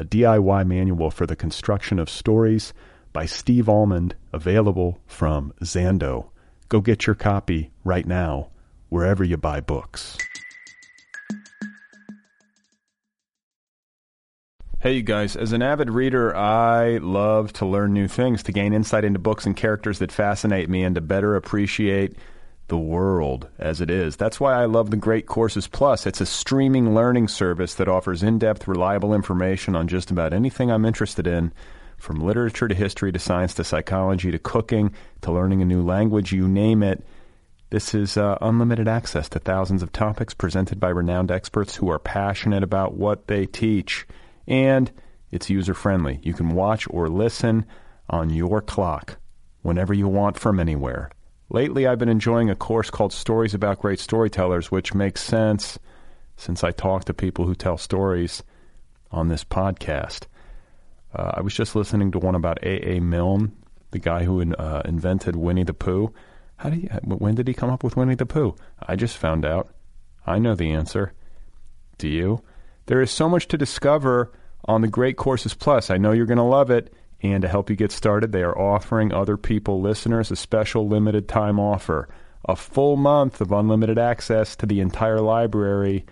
[0.00, 2.72] a DIY manual for the construction of stories
[3.12, 6.30] by Steve Almond, available from Zando.
[6.70, 8.48] Go get your copy right now,
[8.88, 10.16] wherever you buy books.
[14.78, 15.36] Hey, you guys.
[15.36, 19.44] As an avid reader, I love to learn new things, to gain insight into books
[19.44, 22.16] and characters that fascinate me, and to better appreciate
[22.70, 24.16] the world as it is.
[24.16, 26.06] That's why I love the Great Courses Plus.
[26.06, 30.70] It's a streaming learning service that offers in depth, reliable information on just about anything
[30.70, 31.52] I'm interested in
[31.98, 36.32] from literature to history to science to psychology to cooking to learning a new language,
[36.32, 37.04] you name it.
[37.68, 41.98] This is uh, unlimited access to thousands of topics presented by renowned experts who are
[41.98, 44.06] passionate about what they teach.
[44.46, 44.90] And
[45.30, 46.20] it's user friendly.
[46.22, 47.66] You can watch or listen
[48.08, 49.18] on your clock
[49.62, 51.10] whenever you want from anywhere.
[51.52, 55.80] Lately, I've been enjoying a course called Stories About Great Storytellers, which makes sense
[56.36, 58.44] since I talk to people who tell stories
[59.10, 60.26] on this podcast.
[61.12, 62.92] Uh, I was just listening to one about A.
[62.92, 63.00] A.
[63.00, 63.50] Milne,
[63.90, 66.14] the guy who uh, invented Winnie the Pooh.
[66.58, 68.54] How do you, when did he come up with Winnie the Pooh?
[68.80, 69.74] I just found out.
[70.24, 71.14] I know the answer.
[71.98, 72.44] Do you?
[72.86, 74.30] There is so much to discover
[74.66, 75.90] on the Great Courses Plus.
[75.90, 76.94] I know you're going to love it.
[77.22, 81.28] And to help you get started, they are offering other people listeners a special limited
[81.28, 82.08] time offer
[82.44, 86.04] a full month of unlimited access to the entire library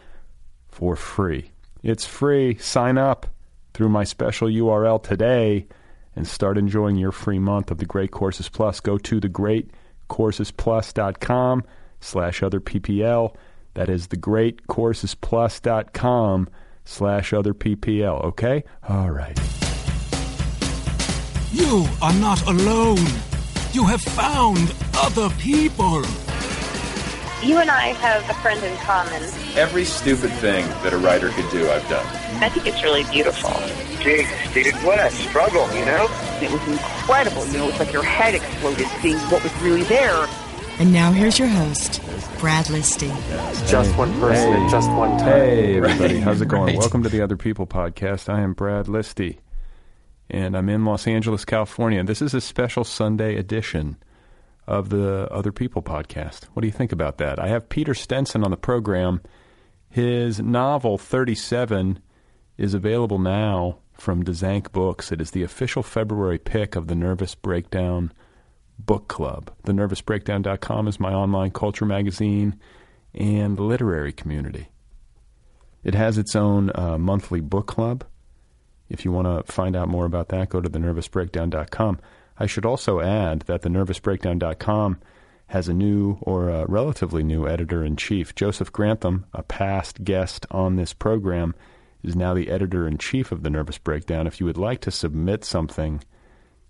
[0.68, 1.50] for free.
[1.82, 2.56] It's free.
[2.58, 3.26] Sign up
[3.74, 5.66] through my special URL today
[6.14, 8.80] and start enjoying your free month of the Great Courses Plus.
[8.80, 11.64] Go to thegreatcoursesplus.com
[12.00, 13.34] slash other PPL.
[13.74, 16.48] That is thegreatcoursesplus.com
[16.84, 18.24] slash other PPL.
[18.24, 18.64] Okay?
[18.88, 19.67] All right.
[21.52, 22.98] You are not alone.
[23.72, 26.02] You have found other people.
[27.42, 29.22] You and I have a friend in common.
[29.56, 32.04] Every stupid thing that a writer could do, I've done.
[32.42, 33.50] I think it's really beautiful.
[34.02, 36.06] Geez, dude, what a struggle, you know?
[36.42, 37.46] It was incredible.
[37.46, 40.26] You know, it's like your head exploded seeing what was really there.
[40.78, 42.00] And now here's your host,
[42.38, 43.08] Brad Listi.
[43.68, 44.64] Just one person Hey.
[44.64, 45.28] at just one time.
[45.28, 46.20] Hey, everybody.
[46.20, 46.66] How's it going?
[46.66, 46.78] right.
[46.78, 48.28] Welcome to the Other People podcast.
[48.32, 49.38] I am Brad Listi,
[50.30, 52.02] and I'm in Los Angeles, California.
[52.04, 53.96] This is a special Sunday edition
[54.66, 56.44] of the Other People podcast.
[56.52, 57.38] What do you think about that?
[57.38, 59.22] I have Peter Stenson on the program.
[59.90, 62.00] His novel, 37,
[62.58, 65.10] is available now from Dzanc Books.
[65.10, 68.12] It is the official February pick of the Nervous Breakdown
[68.78, 69.50] Book Club.
[69.64, 72.58] The TheNervousBreakdown.com is my online culture magazine
[73.14, 74.68] and literary community.
[75.82, 78.04] It has its own uh, monthly book club.
[78.88, 82.00] If you want to find out more about that, go to thenervousbreakdown.com.
[82.38, 84.98] I should also add that thenervousbreakdown.com
[85.48, 88.34] has a new or a relatively new editor in chief.
[88.34, 91.54] Joseph Grantham, a past guest on this program,
[92.02, 94.26] is now the editor in chief of The Nervous Breakdown.
[94.26, 96.02] If you would like to submit something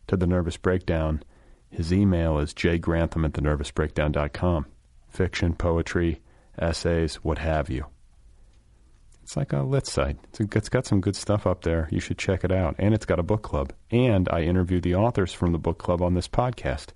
[0.06, 1.22] to The Nervous Breakdown,
[1.70, 4.66] his email is jgrantham at thenervousbreakdown.com.
[5.08, 6.20] Fiction, poetry,
[6.58, 7.86] essays, what have you.
[9.28, 10.16] It's like a lit site.
[10.30, 11.86] It's, it's got some good stuff up there.
[11.90, 12.76] You should check it out.
[12.78, 13.74] And it's got a book club.
[13.90, 16.92] And I interview the authors from the book club on this podcast.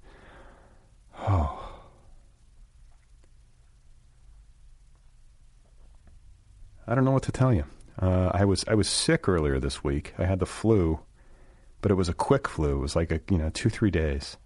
[1.19, 1.79] Oh.
[6.87, 7.67] I don't know what to tell you.
[8.01, 10.15] Uh, I was I was sick earlier this week.
[10.17, 11.01] I had the flu,
[11.83, 12.77] but it was a quick flu.
[12.77, 14.39] It was like a you know two three days.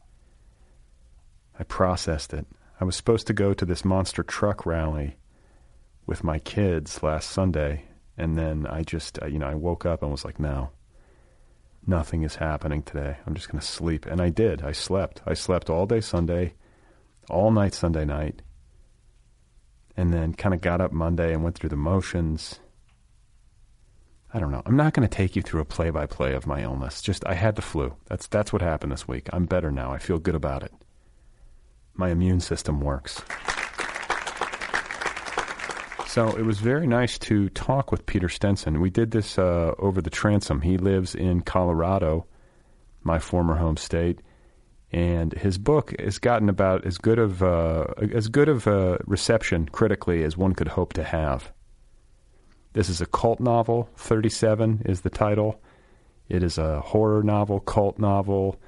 [1.56, 2.48] I processed it.
[2.80, 5.18] I was supposed to go to this monster truck rally
[6.06, 7.84] with my kids last Sunday,
[8.16, 10.70] and then I just, uh, you know, I woke up and was like, no,
[11.86, 13.16] nothing is happening today.
[13.26, 14.06] I'm just going to sleep.
[14.06, 14.62] And I did.
[14.62, 15.22] I slept.
[15.26, 16.54] I slept all day Sunday,
[17.28, 18.42] all night Sunday night,
[19.96, 22.60] and then kind of got up Monday and went through the motions.
[24.32, 24.62] I don't know.
[24.66, 27.00] I'm not going to take you through a play-by-play of my illness.
[27.00, 27.94] Just I had the flu.
[28.06, 29.28] That's that's what happened this week.
[29.32, 29.92] I'm better now.
[29.92, 30.72] I feel good about it.
[31.94, 33.22] My immune system works.
[36.16, 38.80] So it was very nice to talk with Peter Stenson.
[38.80, 40.62] We did this uh, over the transom.
[40.62, 42.24] He lives in Colorado,
[43.02, 44.20] my former home state,
[44.90, 49.68] and his book has gotten about as good of uh, as good of a reception
[49.68, 51.52] critically as one could hope to have.
[52.72, 53.90] This is a cult novel.
[53.98, 55.60] Thirty Seven is the title.
[56.30, 58.58] It is a horror novel, cult novel.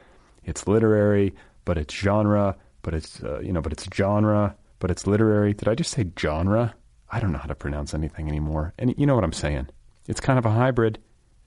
[0.45, 1.35] It's literary,
[1.65, 5.55] but it's genre, but it's uh, you know, but it's genre, but it's literary.
[5.55, 6.75] Did I just say genre?
[7.11, 8.75] I don't know how to pronounce anything anymore.
[8.79, 9.69] And you know what I'm saying?
[10.07, 10.99] It's kind of a hybrid.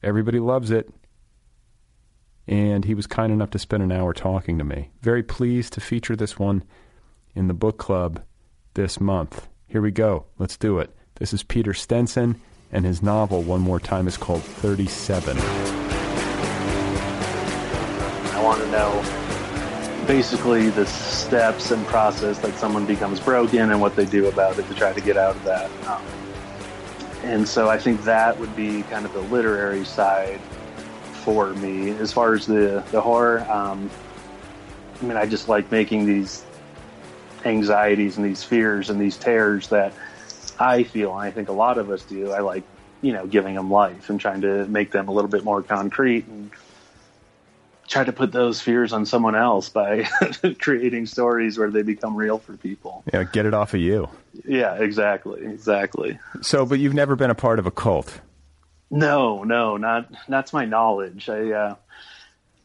[0.01, 0.89] Everybody loves it.
[2.47, 4.89] And he was kind enough to spend an hour talking to me.
[5.01, 6.63] Very pleased to feature this one
[7.35, 8.23] in the book club
[8.73, 9.47] this month.
[9.67, 10.25] Here we go.
[10.37, 10.95] Let's do it.
[11.15, 12.41] This is Peter Stenson,
[12.71, 15.37] and his novel, one more time, is called 37.
[18.33, 19.20] I want to know
[20.11, 24.67] basically the steps and process that someone becomes broken and what they do about it
[24.67, 25.71] to try to get out of that.
[25.87, 26.03] Um,
[27.23, 30.41] and so I think that would be kind of the literary side
[31.23, 31.91] for me.
[31.91, 33.89] As far as the, the horror, um,
[35.01, 36.43] I mean, I just like making these
[37.45, 39.93] anxieties and these fears and these terrors that
[40.59, 42.33] I feel, and I think a lot of us do.
[42.33, 42.65] I like,
[43.01, 46.27] you know, giving them life and trying to make them a little bit more concrete
[46.27, 46.51] and
[47.91, 50.07] try to put those fears on someone else by
[50.61, 53.03] creating stories where they become real for people.
[53.13, 54.07] Yeah, get it off of you.
[54.45, 56.17] Yeah, exactly, exactly.
[56.41, 58.21] So, but you've never been a part of a cult.
[58.89, 61.29] No, no, not not to my knowledge.
[61.29, 61.75] I uh,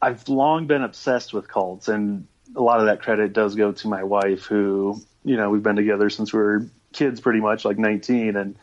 [0.01, 2.25] I've long been obsessed with cults, and
[2.55, 5.75] a lot of that credit does go to my wife, who you know we've been
[5.75, 8.55] together since we were kids, pretty much like 19, and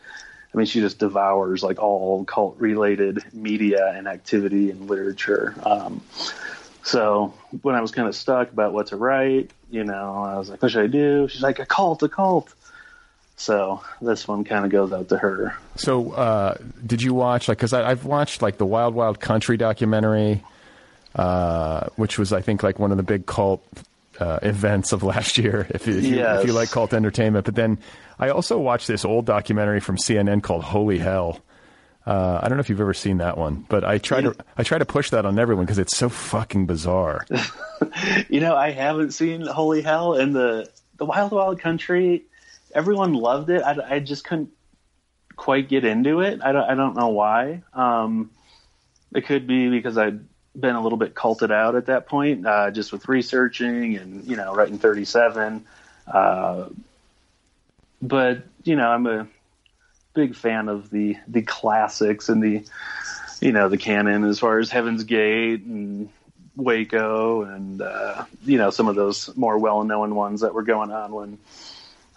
[0.53, 5.53] I mean she just devours like all cult related media and activity and literature.
[5.63, 6.01] Um,
[6.85, 7.33] so
[7.63, 10.61] when I was kind of stuck about what to write, you know, I was like,
[10.61, 11.27] what should I do?
[11.27, 12.53] She's like, a cult, a cult.
[13.37, 15.57] So this one kind of goes out to her.
[15.75, 17.57] So, uh, did you watch like?
[17.57, 20.41] Because I've watched like the Wild Wild Country documentary,
[21.15, 23.61] uh, which was I think like one of the big cult
[24.19, 25.67] uh, events of last year.
[25.69, 26.41] If if, you, Yes.
[26.41, 27.77] if you like cult entertainment, but then
[28.19, 31.39] I also watched this old documentary from CNN called Holy Hell.
[32.05, 34.63] Uh, I don't know if you've ever seen that one, but I try to I
[34.63, 37.25] try to push that on everyone because it's so fucking bizarre.
[38.29, 42.23] You know, I haven't seen Holy Hell and the the Wild Wild Country.
[42.73, 43.61] Everyone loved it.
[43.61, 44.49] I, I just couldn't
[45.35, 46.39] quite get into it.
[46.41, 47.63] I don't, I don't know why.
[47.73, 48.31] Um,
[49.13, 50.25] it could be because I'd
[50.57, 54.37] been a little bit culted out at that point, uh, just with researching and you
[54.37, 55.65] know writing 37.
[56.07, 56.69] Uh,
[58.01, 59.27] but you know, I'm a
[60.15, 62.63] big fan of the the classics and the
[63.41, 66.09] you know the canon as far as Heaven's Gate and
[66.55, 71.13] Waco and uh, you know some of those more well-known ones that were going on
[71.13, 71.37] when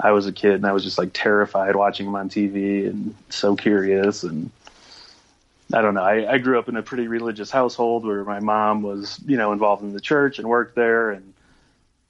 [0.01, 3.15] I was a kid and I was just like terrified watching them on TV and
[3.29, 4.51] so curious and
[5.71, 6.03] I don't know.
[6.03, 9.53] I, I grew up in a pretty religious household where my mom was you know
[9.53, 11.35] involved in the church and worked there and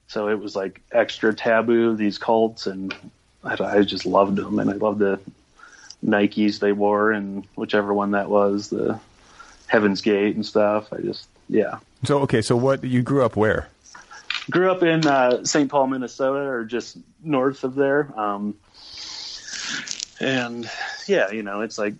[0.06, 2.94] so it was like extra taboo these cults and
[3.43, 5.19] I, I just loved them and I loved the
[6.04, 9.00] Nikes they wore and whichever one that was the
[9.66, 10.92] Heaven's Gate and stuff.
[10.92, 11.78] I just yeah.
[12.04, 13.68] So okay, so what you grew up where?
[14.50, 15.70] Grew up in uh, St.
[15.70, 18.08] Paul, Minnesota, or just north of there.
[18.18, 18.54] Um,
[20.20, 20.70] and
[21.06, 21.94] yeah, you know, it's like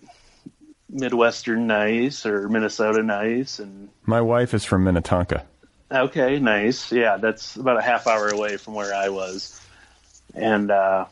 [0.89, 3.59] Midwestern nice or Minnesota nice.
[3.59, 5.45] And My wife is from Minnetonka.
[5.91, 6.91] okay, nice.
[6.91, 9.59] Yeah, that's about a half hour away from where I was.
[10.33, 11.05] And uh,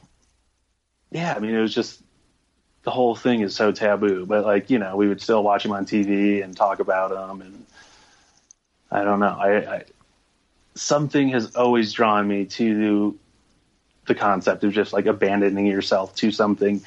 [1.12, 2.02] yeah, I mean, it was just
[2.88, 4.26] the whole thing is so taboo.
[4.26, 7.42] But like, you know, we would still watch them on TV and talk about them.
[7.42, 7.66] And
[8.90, 9.38] I don't know.
[9.38, 9.84] I, I
[10.74, 13.20] something has always drawn me to
[14.06, 16.82] the concept of just like abandoning yourself to something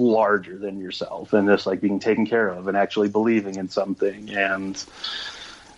[0.00, 4.30] larger than yourself and just like being taken care of and actually believing in something
[4.30, 4.84] and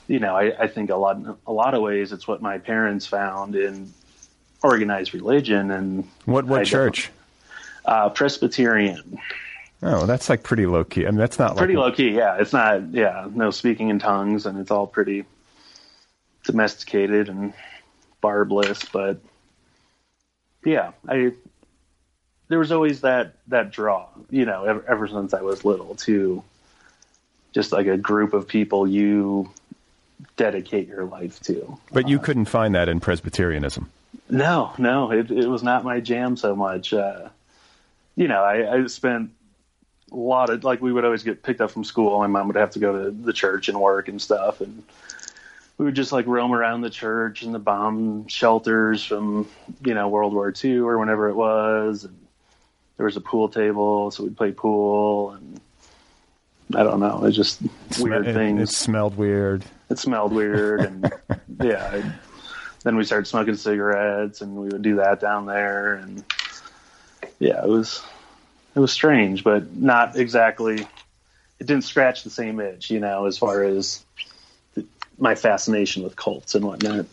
[0.09, 3.05] you know I, I think a lot a lot of ways it's what my parents
[3.05, 3.93] found in
[4.63, 7.11] organized religion and What what I church?
[7.87, 9.19] Uh, Presbyterian
[9.83, 11.07] Oh, that's like pretty low key.
[11.07, 13.99] I mean, that's not pretty like low key yeah it's not yeah no speaking in
[13.99, 15.25] tongues and it's all pretty
[16.45, 17.53] domesticated and
[18.23, 19.21] barbless but
[20.65, 21.33] yeah i
[22.49, 26.43] there was always that that draw you know ever, ever since i was little to
[27.53, 29.51] just like a group of people you
[30.37, 33.91] dedicate your life to But you couldn't find that in Presbyterianism.
[34.29, 36.93] no, no, it, it was not my jam so much.
[36.93, 37.29] Uh,
[38.17, 39.31] you know, I, I spent
[40.11, 42.19] a lot of like we would always get picked up from school.
[42.19, 44.83] My mom would have to go to the church and work and stuff, and
[45.79, 49.49] we would just like roam around the church and the bomb shelters from
[49.85, 52.05] you know World War II or whenever it was.
[52.05, 52.17] And
[52.97, 55.61] there was a pool table, so we'd play pool and
[56.75, 57.25] I don't know.
[57.25, 57.61] It's just
[58.01, 58.61] weird it, things.
[58.61, 59.65] It smelled weird.
[59.89, 61.13] It smelled weird, and
[61.63, 61.91] yeah.
[61.93, 62.13] I,
[62.83, 66.25] then we started smoking cigarettes, and we would do that down there, and
[67.39, 68.03] yeah, it was
[68.75, 70.87] it was strange, but not exactly.
[71.59, 74.05] It didn't scratch the same itch, you know, as far as
[74.75, 74.85] the,
[75.19, 77.07] my fascination with cults and whatnot.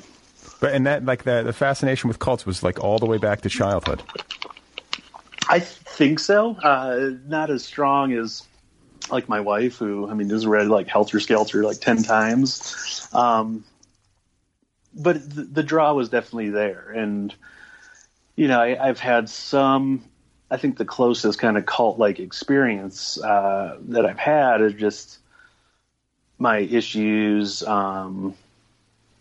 [0.59, 3.41] But and that like the the fascination with cults was like all the way back
[3.41, 4.03] to childhood.
[5.47, 6.55] I think so.
[6.55, 8.43] Uh, not as strong as
[9.09, 13.07] like my wife, who I mean has read like Helter Skelter like ten times.
[13.13, 13.63] Um,
[14.93, 17.33] but the, the, draw was definitely there, and
[18.35, 20.03] you know I, have had some.
[20.53, 25.17] I think the closest kind of cult like experience uh, that I've had is just
[26.37, 28.35] my issues, um,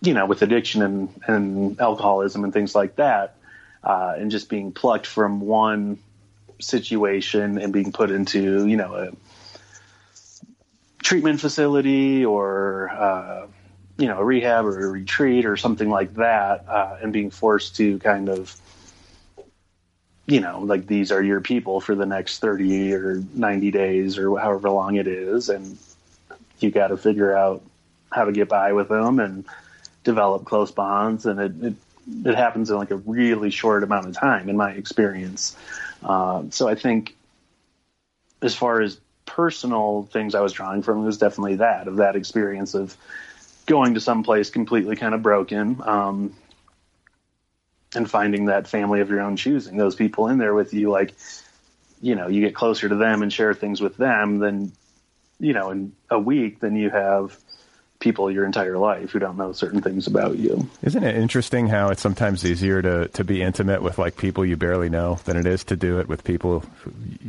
[0.02, 3.36] you know, with addiction and, and alcoholism and things like that,
[3.82, 5.98] uh, and just being plucked from one
[6.58, 9.10] situation and being put into you know a
[11.02, 13.46] treatment facility or uh,
[13.96, 17.76] you know a rehab or a retreat or something like that, uh, and being forced
[17.76, 18.54] to kind of
[20.32, 24.38] you know like these are your people for the next 30 or 90 days or
[24.38, 25.76] however long it is and
[26.58, 27.62] you got to figure out
[28.10, 29.44] how to get by with them and
[30.04, 31.74] develop close bonds and it, it,
[32.24, 35.54] it happens in like a really short amount of time in my experience.
[36.02, 37.14] Uh, so i think
[38.40, 42.16] as far as personal things I was drawing from it was definitely that of that
[42.16, 42.96] experience of
[43.66, 46.34] going to some place completely kind of broken um,
[47.94, 51.12] and finding that family of your own choosing, those people in there with you, like,
[52.00, 54.72] you know, you get closer to them and share things with them, then,
[55.38, 57.36] you know, in a week, then you have
[58.02, 60.68] people your entire life who don't know certain things about you.
[60.82, 64.56] Isn't it interesting how it's sometimes easier to, to be intimate with like people you
[64.56, 66.64] barely know than it is to do it with people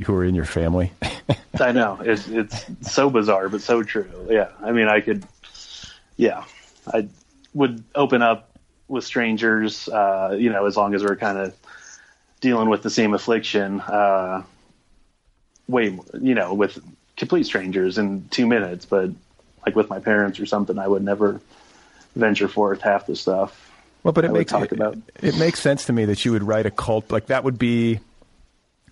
[0.04, 0.92] who are in your family?
[1.60, 4.10] I know it's it's so bizarre, but so true.
[4.30, 5.24] Yeah, I mean, I could,
[6.18, 6.44] yeah,
[6.92, 7.08] I
[7.54, 8.50] would open up
[8.94, 11.56] with strangers, uh, you know, as long as we're kind of
[12.40, 13.82] dealing with the same affliction.
[13.82, 14.44] Uh,
[15.68, 16.80] way, you know, with
[17.18, 19.10] complete strangers in two minutes, but
[19.66, 21.42] like with my parents or something, I would never
[22.16, 23.72] venture forth half the stuff.
[24.04, 24.96] Well, but it I makes talk about.
[25.22, 27.58] It, it makes sense to me that you would write a cult like that would
[27.58, 28.00] be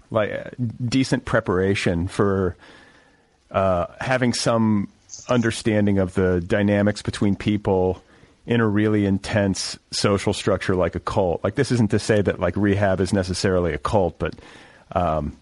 [0.10, 0.54] like
[0.84, 2.56] decent preparation for
[3.52, 4.88] uh, having some
[5.28, 8.02] understanding of the dynamics between people
[8.46, 11.44] in a really intense social structure like a cult.
[11.44, 14.34] Like this isn't to say that like rehab is necessarily a cult, but
[14.94, 15.38] um,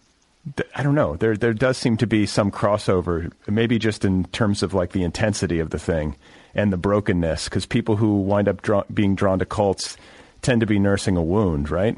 [0.76, 1.16] I don't know.
[1.16, 5.04] There there does seem to be some crossover, maybe just in terms of like the
[5.04, 6.16] intensity of the thing
[6.56, 9.98] and the brokenness, because people who wind up draw- being drawn to cults
[10.42, 11.98] tend to be nursing a wound, right?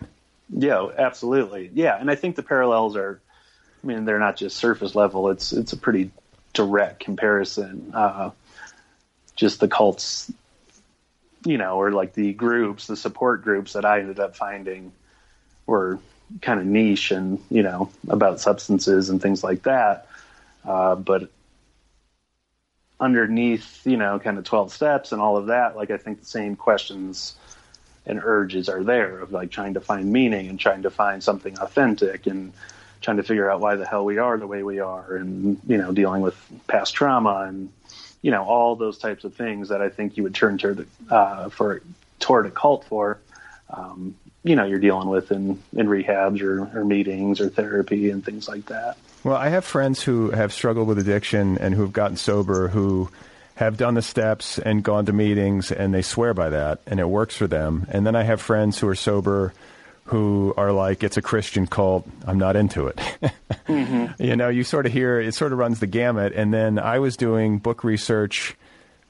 [0.50, 1.72] Yeah, absolutely.
[1.74, 3.20] Yeah, and I think the parallels are.
[3.84, 5.29] I mean, they're not just surface level.
[5.29, 6.12] It's it's a pretty
[6.53, 7.91] direct comparison.
[7.93, 8.31] Uh,
[9.36, 10.31] just the cults,
[11.46, 14.92] you know, or like the groups, the support groups that I ended up finding
[15.66, 16.00] were
[16.42, 20.08] kind of niche and you know about substances and things like that.
[20.66, 21.30] Uh, but
[23.00, 26.26] underneath, you know, kind of twelve steps and all of that, like I think the
[26.26, 27.36] same questions
[28.06, 31.58] and urges are there of like trying to find meaning and trying to find something
[31.60, 32.52] authentic and
[33.02, 35.78] trying to figure out why the hell we are the way we are and you
[35.78, 36.36] know dealing with
[36.68, 37.72] past trauma and
[38.22, 41.50] you know all those types of things that I think you would turn to uh,
[41.50, 41.82] for
[42.20, 43.20] toward a cult for
[43.70, 48.24] um, you know you're dealing with in in rehabs or, or meetings or therapy and
[48.24, 48.98] things like that.
[49.24, 53.10] Well, I have friends who have struggled with addiction and who have gotten sober who
[53.56, 57.08] have done the steps and gone to meetings and they swear by that and it
[57.08, 57.86] works for them.
[57.90, 59.54] And then I have friends who are sober
[60.05, 62.08] who are like, it's a Christian cult.
[62.25, 62.96] I'm not into it.
[63.67, 64.22] mm-hmm.
[64.22, 66.34] You know, you sort of hear it sort of runs the gamut.
[66.36, 68.55] And then I was doing book research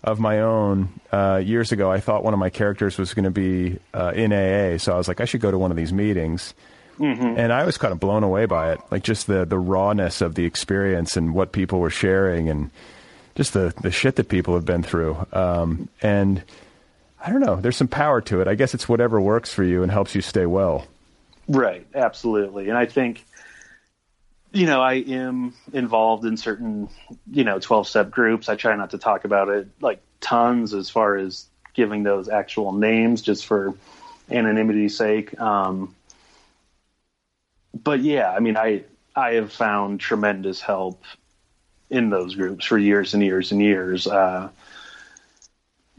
[0.04, 1.92] of my own uh, years ago.
[1.92, 4.98] I thought one of my characters was going to be uh, in AA, so I
[4.98, 6.54] was like, I should go to one of these meetings.
[7.00, 7.40] Mm-hmm.
[7.40, 10.36] And I was kind of blown away by it, like just the the rawness of
[10.36, 12.70] the experience and what people were sharing, and
[13.36, 15.18] just the the shit that people have been through.
[15.34, 16.44] Um, and
[17.24, 18.48] I don't know, there's some power to it.
[18.48, 20.88] I guess it's whatever works for you and helps you stay well.
[21.48, 22.70] Right, absolutely.
[22.70, 23.24] And I think
[24.54, 26.90] you know, I am involved in certain,
[27.32, 28.50] you know, 12 step groups.
[28.50, 32.74] I try not to talk about it like tons as far as giving those actual
[32.74, 33.74] names just for
[34.30, 35.40] anonymity's sake.
[35.40, 35.96] Um,
[37.74, 38.84] but yeah, I mean, I,
[39.16, 41.02] I have found tremendous help
[41.90, 44.06] in those groups for years and years and years.
[44.06, 44.50] Uh,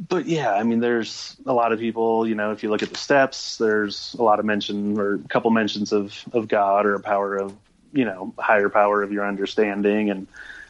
[0.08, 2.26] but yeah, I mean, there's a lot of people.
[2.26, 5.18] You know, if you look at the steps, there's a lot of mention or a
[5.28, 7.54] couple mentions of of God or a power of
[7.92, 10.26] you know higher power of your understanding, and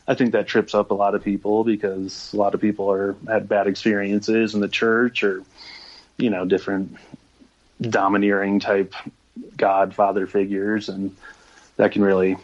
[0.06, 3.16] I think that trips up a lot of people because a lot of people are
[3.26, 5.42] had bad experiences in the church or
[6.18, 6.96] you know different
[7.80, 8.94] domineering type
[9.56, 11.16] godfather figures, and
[11.76, 12.36] that can really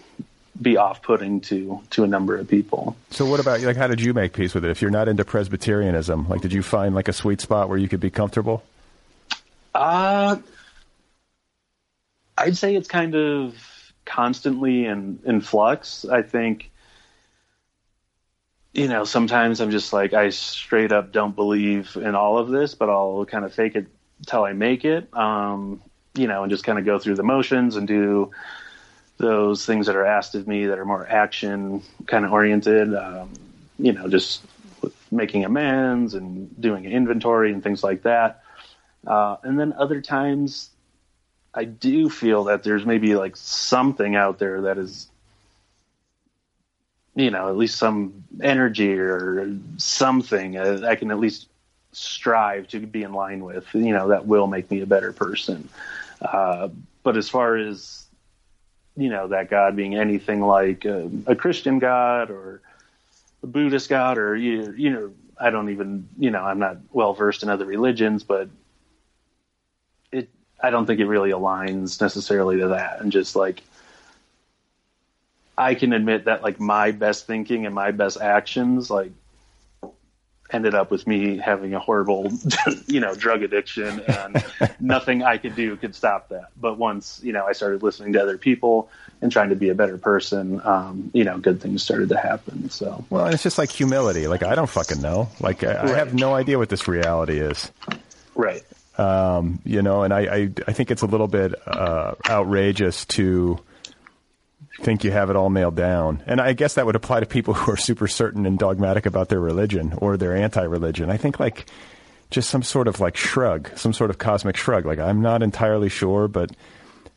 [0.60, 2.96] be off-putting to to a number of people.
[3.10, 4.70] So what about like how did you make peace with it?
[4.70, 7.88] If you're not into Presbyterianism, like did you find like a sweet spot where you
[7.88, 8.62] could be comfortable?
[9.74, 10.36] Uh
[12.36, 13.56] I'd say it's kind of
[14.04, 16.04] constantly in in flux.
[16.04, 16.70] I think
[18.72, 22.74] you know, sometimes I'm just like I straight up don't believe in all of this,
[22.74, 23.86] but I'll kind of fake it
[24.26, 25.12] till I make it.
[25.16, 25.82] Um,
[26.14, 28.30] you know, and just kind of go through the motions and do
[29.18, 32.94] those things that are asked of me that are more action kind of oriented.
[32.94, 33.30] Um,
[33.78, 34.42] you know, just
[35.10, 38.42] making amends and doing an inventory and things like that.
[39.06, 40.70] Uh, and then other times,
[41.54, 45.08] I do feel that there's maybe like something out there that is,
[47.14, 51.48] you know, at least some energy or something uh, I can at least
[51.92, 55.68] strive to be in line with, you know, that will make me a better person.
[56.20, 56.68] Uh,
[57.02, 58.04] but as far as
[58.98, 62.60] you know that God being anything like a, a Christian God or
[63.44, 67.14] a Buddhist God or you, you know I don't even you know I'm not well
[67.14, 68.48] versed in other religions, but
[70.10, 70.28] it
[70.60, 73.00] I don't think it really aligns necessarily to that.
[73.00, 73.62] And just like
[75.56, 79.12] I can admit that like my best thinking and my best actions like
[80.50, 82.30] ended up with me having a horrible,
[82.86, 84.44] you know, drug addiction and
[84.80, 86.48] nothing I could do could stop that.
[86.56, 88.90] But once, you know, I started listening to other people
[89.20, 92.70] and trying to be a better person, um, you know, good things started to happen.
[92.70, 94.26] So, well, it's just like humility.
[94.26, 95.28] Like, I don't fucking know.
[95.40, 95.84] Like, I, right.
[95.84, 97.70] I have no idea what this reality is.
[98.34, 98.62] Right.
[98.96, 103.58] Um, you know, and I, I, I think it's a little bit, uh, outrageous to,
[104.80, 106.22] think you have it all nailed down.
[106.26, 109.28] And I guess that would apply to people who are super certain and dogmatic about
[109.28, 111.10] their religion or their anti-religion.
[111.10, 111.66] I think like
[112.30, 114.86] just some sort of like shrug, some sort of cosmic shrug.
[114.86, 116.50] Like I'm not entirely sure, but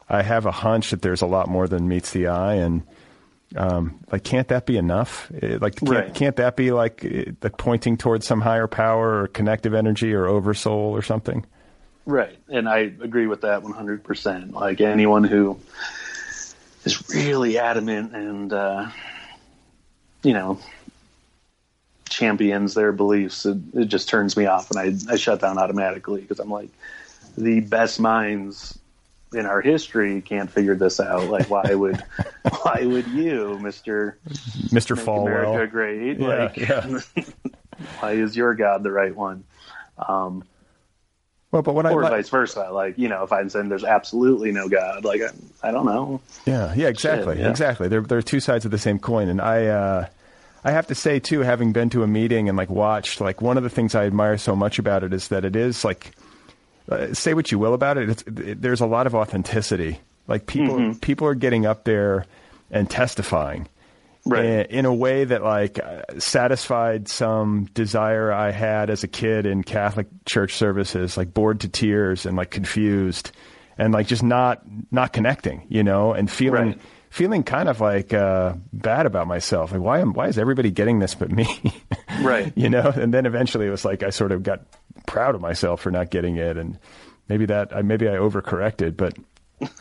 [0.09, 2.55] I have a hunch that there's a lot more than meets the eye.
[2.55, 2.83] And
[3.55, 5.31] um, like, can't that be enough?
[5.41, 6.13] Like, can't, right.
[6.13, 10.95] can't that be like the pointing towards some higher power or connective energy or oversoul
[10.95, 11.45] or something?
[12.05, 12.37] Right.
[12.49, 14.53] And I agree with that 100%.
[14.53, 15.59] Like anyone who
[16.85, 18.89] is really adamant and uh,
[20.23, 20.59] you know
[22.11, 26.21] champions their beliefs, it, it, just turns me off, and I, I shut down automatically
[26.21, 26.69] because I'm like,
[27.37, 28.77] the best minds
[29.33, 31.29] in our history can't figure this out.
[31.29, 32.03] Like, why would
[32.61, 34.17] why would you, Mister
[34.71, 36.19] Mister Falwell, America great?
[36.19, 36.99] Yeah, like, yeah.
[37.99, 39.43] why is your God the right one?
[39.97, 40.43] Um,
[41.51, 42.69] well, but what or I vice versa.
[42.71, 46.21] Like you know, if I'm saying there's absolutely no God, like I, I don't know.
[46.45, 47.49] Yeah, yeah, exactly, Shit, yeah.
[47.49, 47.87] exactly.
[47.89, 50.07] There, there are two sides of the same coin, and I, uh,
[50.63, 53.57] I have to say too, having been to a meeting and like watched, like one
[53.57, 56.11] of the things I admire so much about it is that it is like,
[56.89, 59.99] uh, say what you will about it, it's, it, there's a lot of authenticity.
[60.27, 60.99] Like people, mm-hmm.
[60.99, 62.25] people are getting up there
[62.69, 63.67] and testifying
[64.25, 64.45] right.
[64.45, 65.79] in, in, a way that like
[66.17, 71.69] satisfied some desire I had as a kid in Catholic church services, like bored to
[71.69, 73.31] tears and like confused
[73.77, 76.79] and like just not not connecting, you know, and feeling right.
[77.09, 79.71] feeling kind of like uh, bad about myself.
[79.71, 81.47] Like why am why is everybody getting this but me?
[82.21, 82.53] right.
[82.55, 84.61] You know, and then eventually it was like I sort of got
[85.07, 86.77] proud of myself for not getting it and
[87.27, 89.15] maybe that maybe I overcorrected, but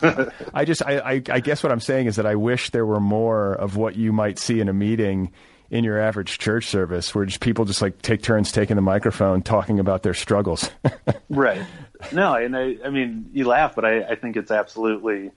[0.54, 3.00] I just, I, I, I guess what I'm saying is that I wish there were
[3.00, 5.32] more of what you might see in a meeting
[5.70, 9.40] in your average church service where just people just like take turns taking the microphone
[9.40, 10.70] talking about their struggles.
[11.30, 11.64] right.
[12.12, 15.30] No, and I, I mean, you laugh, but I, I think it's absolutely,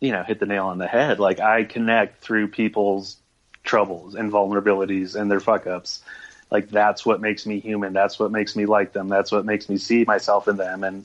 [0.00, 1.18] you know, hit the nail on the head.
[1.18, 3.16] Like I connect through people's
[3.64, 6.02] troubles and vulnerabilities and their fuck ups.
[6.50, 7.92] Like that's what makes me human.
[7.92, 9.08] That's what makes me like them.
[9.08, 10.84] That's what makes me see myself in them.
[10.84, 11.04] And,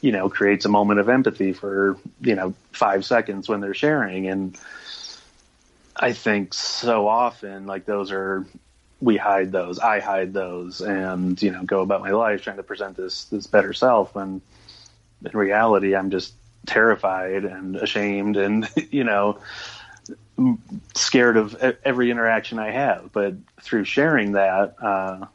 [0.00, 4.28] you know, creates a moment of empathy for, you know, five seconds when they're sharing.
[4.28, 4.58] And
[5.96, 8.46] I think so often, like, those are,
[9.00, 12.62] we hide those, I hide those, and, you know, go about my life trying to
[12.62, 14.16] present this, this better self.
[14.16, 14.40] And
[15.24, 16.32] in reality, I'm just
[16.66, 19.38] terrified and ashamed and, you know,
[20.94, 23.12] scared of every interaction I have.
[23.12, 25.26] But through sharing that, uh,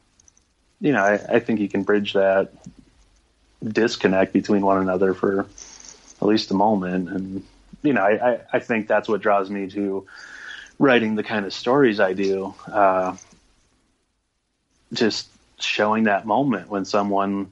[0.82, 2.52] you know, I, I think you can bridge that
[3.64, 7.44] disconnect between one another for at least a moment and
[7.86, 10.08] you know, I, I, think that's what draws me to
[10.80, 12.54] writing the kind of stories I do.
[12.68, 13.16] Uh,
[14.92, 17.52] just showing that moment when someone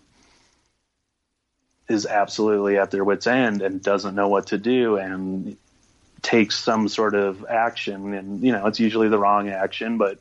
[1.88, 5.58] is absolutely at their wits end and doesn't know what to do and
[6.22, 10.18] takes some sort of action and you know it's usually the wrong action but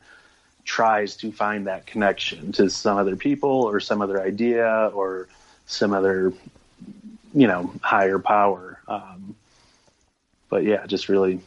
[0.65, 5.29] tries to find that connection to some other people or some other idea or
[5.67, 6.33] some other
[7.35, 9.35] you know higher power um,
[10.49, 11.41] but yeah just really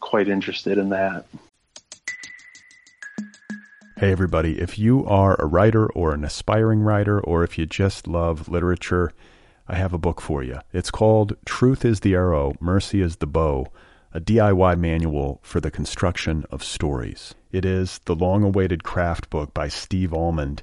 [0.00, 1.26] quite interested in that
[3.98, 4.60] Hey, everybody.
[4.60, 9.10] If you are a writer or an aspiring writer, or if you just love literature,
[9.66, 10.58] I have a book for you.
[10.70, 13.68] It's called Truth is the Arrow, Mercy is the Bow,
[14.12, 17.34] a DIY manual for the construction of stories.
[17.52, 20.62] It is the long awaited craft book by Steve Almond,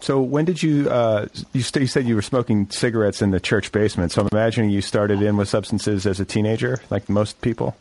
[0.00, 3.40] So when did you, uh, you, st- you said you were smoking cigarettes in the
[3.40, 4.12] church basement.
[4.12, 7.76] So I'm imagining you started in with substances as a teenager, like most people.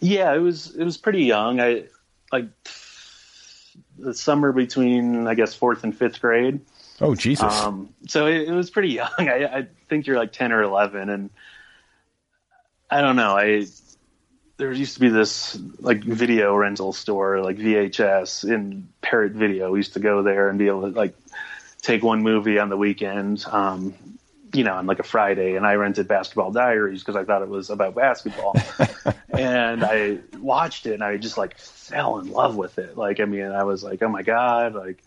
[0.00, 1.60] Yeah, it was it was pretty young.
[1.60, 1.84] I
[2.32, 2.48] like
[3.96, 6.60] the summer between I guess fourth and fifth grade.
[7.00, 7.52] Oh Jesus!
[7.62, 9.10] Um, so it, it was pretty young.
[9.16, 11.30] I, I think you're like ten or eleven, and
[12.90, 13.36] I don't know.
[13.36, 13.66] I
[14.56, 19.72] there used to be this like video rental store, like VHS in Parrot Video.
[19.72, 21.14] We used to go there and be able to like
[21.82, 23.94] take one movie on the weekend, um,
[24.54, 25.56] you know, on like a Friday.
[25.56, 28.54] And I rented Basketball Diaries because I thought it was about basketball.
[29.28, 32.96] and I watched it and I just like fell in love with it.
[32.96, 35.02] Like, I mean, I was like, oh my god, like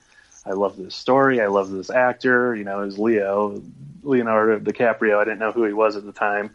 [0.45, 1.41] I love this story.
[1.41, 2.55] I love this actor.
[2.55, 3.61] You know, it was Leo,
[4.03, 5.17] Leonardo DiCaprio.
[5.19, 6.51] I didn't know who he was at the time.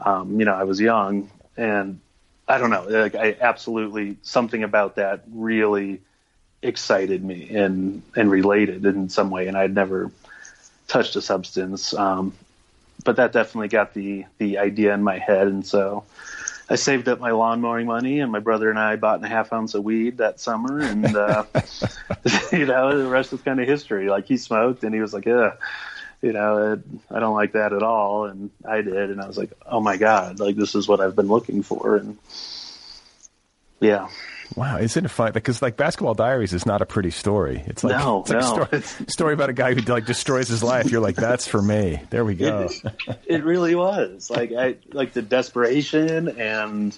[0.00, 2.00] Um, you know, I was young and
[2.48, 2.86] I don't know.
[2.88, 6.00] Like I absolutely something about that really
[6.62, 9.46] excited me and and related in some way.
[9.46, 10.10] And I'd never
[10.86, 12.32] touched a substance, um,
[13.04, 15.46] but that definitely got the the idea in my head.
[15.46, 16.04] And so
[16.70, 19.52] I saved up my lawn mowing money, and my brother and I bought a half
[19.52, 21.44] ounce of weed that summer, and uh,
[22.52, 24.08] you know the rest is kind of history.
[24.08, 25.52] Like he smoked, and he was like, "Yeah."
[26.20, 29.52] You know, I don't like that at all, and I did, and I was like,
[29.64, 32.18] "Oh my god, like this is what I've been looking for," and
[33.78, 34.08] yeah.
[34.56, 35.32] Wow, isn't it fun?
[35.32, 37.62] Because like Basketball Diaries is not a pretty story.
[37.66, 38.62] It's like, no, it's like no.
[38.62, 40.90] a story, story, about a guy who like destroys his life.
[40.90, 42.00] You're like, that's for me.
[42.10, 42.68] There we go.
[42.70, 46.96] It, it really was like I like the desperation and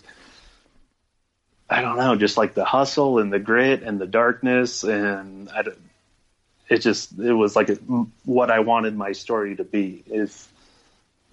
[1.69, 5.65] I don't know, just like the hustle and the grit and the darkness and I,
[6.69, 7.75] it just it was like a,
[8.25, 10.05] what I wanted my story to be.
[10.07, 10.49] If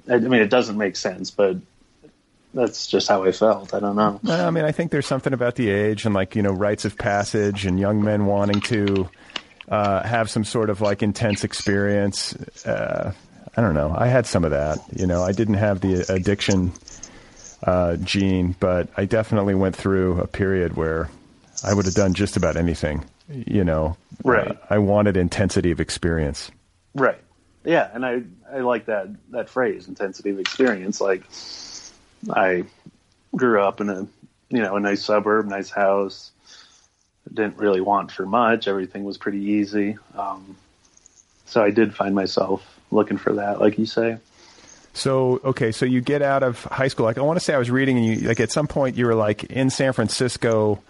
[0.09, 1.57] I mean, it doesn't make sense, but
[2.53, 3.73] that's just how I felt.
[3.73, 4.19] I don't know.
[4.27, 6.97] I mean, I think there's something about the age and like you know rites of
[6.97, 9.09] passage and young men wanting to
[9.69, 12.33] uh, have some sort of like intense experience.
[12.65, 13.13] Uh,
[13.55, 13.93] I don't know.
[13.95, 14.79] I had some of that.
[14.95, 16.71] You know, I didn't have the addiction
[17.63, 21.09] uh, gene, but I definitely went through a period where
[21.63, 23.03] I would have done just about anything.
[23.29, 24.57] You know, right?
[24.69, 26.49] I wanted intensity of experience.
[26.95, 27.19] Right.
[27.65, 31.01] Yeah, and I I like that that phrase, intensity of experience.
[31.01, 31.23] Like
[32.29, 32.65] I
[33.35, 34.07] grew up in a
[34.49, 36.31] you know a nice suburb, nice house.
[37.31, 38.67] Didn't really want for much.
[38.67, 39.97] Everything was pretty easy.
[40.17, 40.55] Um,
[41.45, 44.17] so I did find myself looking for that, like you say.
[44.93, 47.05] So okay, so you get out of high school.
[47.05, 49.05] Like I want to say, I was reading, and you like at some point you
[49.05, 50.81] were like in San Francisco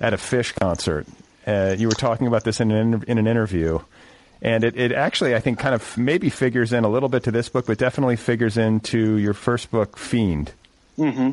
[0.00, 1.06] at a Phish concert.
[1.46, 3.80] Uh, you were talking about this in an in an interview,
[4.40, 7.30] and it, it actually I think kind of maybe figures in a little bit to
[7.30, 10.52] this book, but definitely figures into your first book, Fiend.
[10.96, 11.32] Hmm.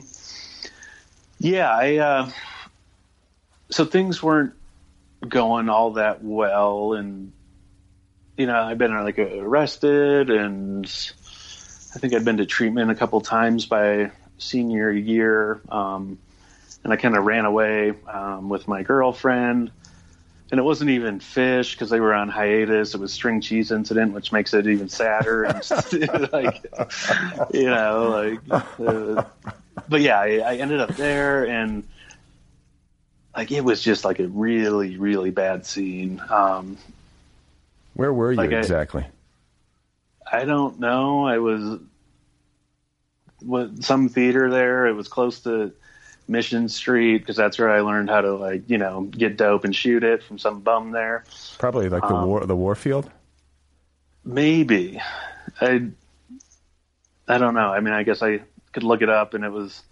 [1.40, 1.98] Yeah, I.
[1.98, 2.30] Uh,
[3.70, 4.54] so things weren't
[5.28, 7.32] going all that well, and
[8.38, 13.22] you know, I've been like arrested, and I think I'd been to treatment a couple
[13.22, 16.18] times by senior year, um,
[16.84, 19.72] and I kind of ran away um, with my girlfriend,
[20.54, 22.94] and it wasn't even Phish because they were on hiatus.
[22.94, 25.46] It was string cheese incident, which makes it even sadder.
[25.46, 25.56] And
[26.32, 26.64] like,
[27.52, 29.24] you know, like, uh,
[29.90, 31.84] but yeah, I, I ended up there, and
[33.36, 36.22] like it was just like a really, really bad scene.
[36.30, 36.78] Um,
[37.96, 39.08] Where were you Like exactly?
[40.32, 41.26] I don't know.
[41.26, 41.80] I was
[43.42, 44.86] with some theater there.
[44.86, 45.74] It was close to
[46.28, 49.76] Mission Street because that's where I learned how to like you know get dope and
[49.76, 51.24] shoot it from some bum there.
[51.60, 53.10] Probably like the um, war the Warfield.
[54.24, 55.02] Maybe
[55.60, 55.88] I
[57.28, 57.74] I don't know.
[57.74, 59.84] I mean, I guess I could look it up, and it was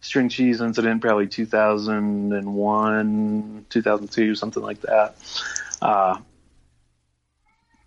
[0.00, 5.16] string cheese incident, probably 2001, 2002, something like that.
[5.80, 6.18] Uh,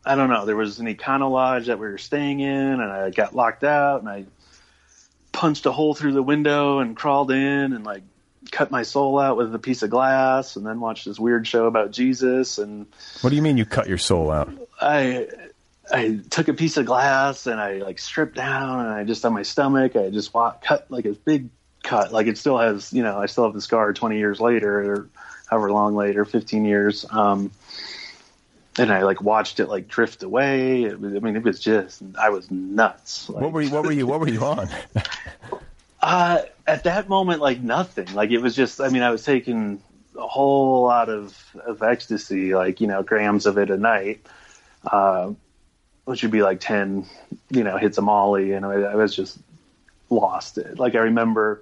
[0.05, 0.45] I don't know.
[0.45, 4.01] There was an Econo Lodge that we were staying in, and I got locked out,
[4.01, 4.25] and I
[5.33, 8.03] punched a hole through the window and crawled in and like
[8.51, 11.65] cut my soul out with a piece of glass, and then watched this weird show
[11.65, 12.85] about Jesus and.
[13.21, 14.49] What do you mean you cut your soul out?
[14.79, 15.27] I
[15.91, 19.33] I took a piece of glass and I like stripped down and I just on
[19.33, 21.49] my stomach I just wa- cut like a big
[21.83, 24.91] cut like it still has you know I still have the scar 20 years later
[24.91, 25.09] or
[25.47, 27.51] however long later 15 years um
[28.77, 32.01] and I like watched it like drift away it was, I mean it was just
[32.19, 34.69] I was nuts like, What were you what were you what were you on?
[36.03, 38.13] uh, at that moment, like nothing.
[38.13, 38.81] Like it was just.
[38.81, 39.81] I mean, I was taking
[40.17, 44.25] a whole lot of of ecstasy, like you know, grams of it a night,
[44.85, 45.31] uh,
[46.05, 47.05] which would be like ten,
[47.49, 49.37] you know, hits of Molly, and I, I was just
[50.09, 50.77] lost it.
[50.77, 51.61] Like I remember.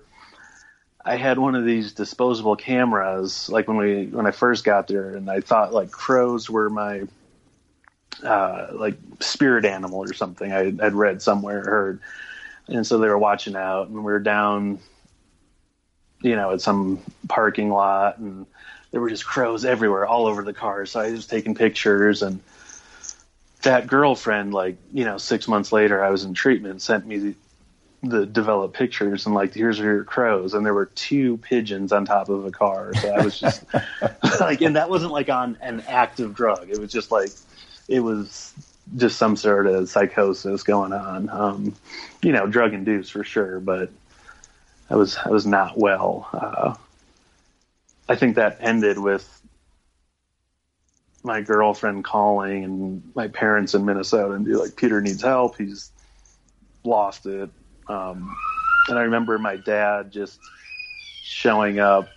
[1.03, 5.15] I had one of these disposable cameras, like when we when I first got there,
[5.15, 7.03] and I thought like crows were my
[8.23, 10.51] uh, like spirit animal or something.
[10.51, 11.99] I had read somewhere, heard,
[12.67, 14.79] and so they were watching out and we were down
[16.21, 18.45] you know at some parking lot and
[18.91, 22.39] there were just crows everywhere all over the car so i was taking pictures and
[23.63, 27.35] that girlfriend like you know six months later i was in treatment sent me
[28.03, 32.29] the, developed pictures and like here's your crows and there were two pigeons on top
[32.29, 33.63] of a car so i was just
[34.39, 37.29] like and that wasn't like on an active drug it was just like
[37.87, 38.53] it was
[38.95, 41.29] just some sort of psychosis going on.
[41.29, 41.75] Um,
[42.21, 43.89] you know, drug induced for sure, but
[44.89, 46.27] I was I was not well.
[46.33, 46.75] Uh,
[48.09, 49.27] I think that ended with
[51.23, 55.55] my girlfriend calling and my parents in Minnesota and be like, Peter needs help.
[55.57, 55.91] He's
[56.83, 57.49] lost it.
[57.87, 58.35] Um,
[58.87, 60.39] and I remember my dad just
[61.23, 62.07] showing up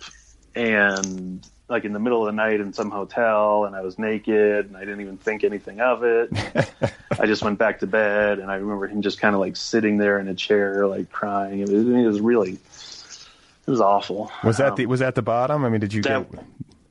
[0.55, 4.67] and like in the middle of the night in some hotel and I was naked
[4.67, 6.29] and I didn't even think anything of it.
[7.19, 9.97] I just went back to bed and I remember him just kind of like sitting
[9.97, 11.59] there in a chair, like crying.
[11.59, 14.31] It was, it was really, it was awful.
[14.43, 15.65] Was that Um, the was that the bottom?
[15.65, 16.43] I mean, did you that, get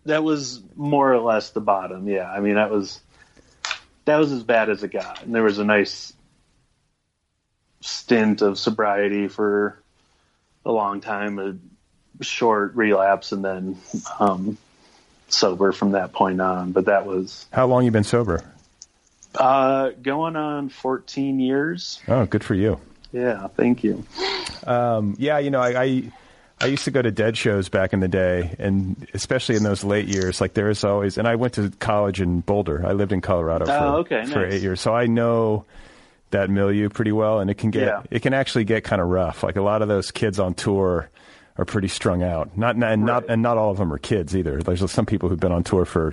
[0.06, 2.08] that was more or less the bottom.
[2.08, 2.30] Yeah.
[2.30, 3.00] I mean, that was,
[4.06, 5.22] that was as bad as it got.
[5.22, 6.12] And there was a nice
[7.84, 9.78] stint of sobriety for
[10.64, 13.76] a long time, a short relapse and then,
[14.18, 14.56] um,
[15.28, 16.72] sober from that point on.
[16.72, 18.42] But that was, how long you been sober?
[19.38, 22.00] uh, going on 14 years.
[22.08, 22.80] Oh, good for you.
[23.12, 23.48] Yeah.
[23.48, 24.04] Thank you.
[24.66, 26.02] Um, yeah, you know, I, I
[26.60, 29.82] I used to go to dead shows back in the day, and especially in those
[29.84, 31.18] late years, like there is always.
[31.18, 32.86] And I went to college in Boulder.
[32.86, 34.54] I lived in Colorado for Oh, okay, for nice.
[34.54, 35.64] eight years, so I know
[36.34, 38.02] that milieu pretty well, and it can get Yeah.
[38.10, 39.42] it can actually get kind of rough.
[39.42, 41.10] Like a lot of those kids on tour
[41.56, 42.56] are pretty strung out.
[42.58, 43.30] Not and not Right.
[43.32, 44.60] and not all of them are kids either.
[44.62, 46.12] There's some people who've been on tour for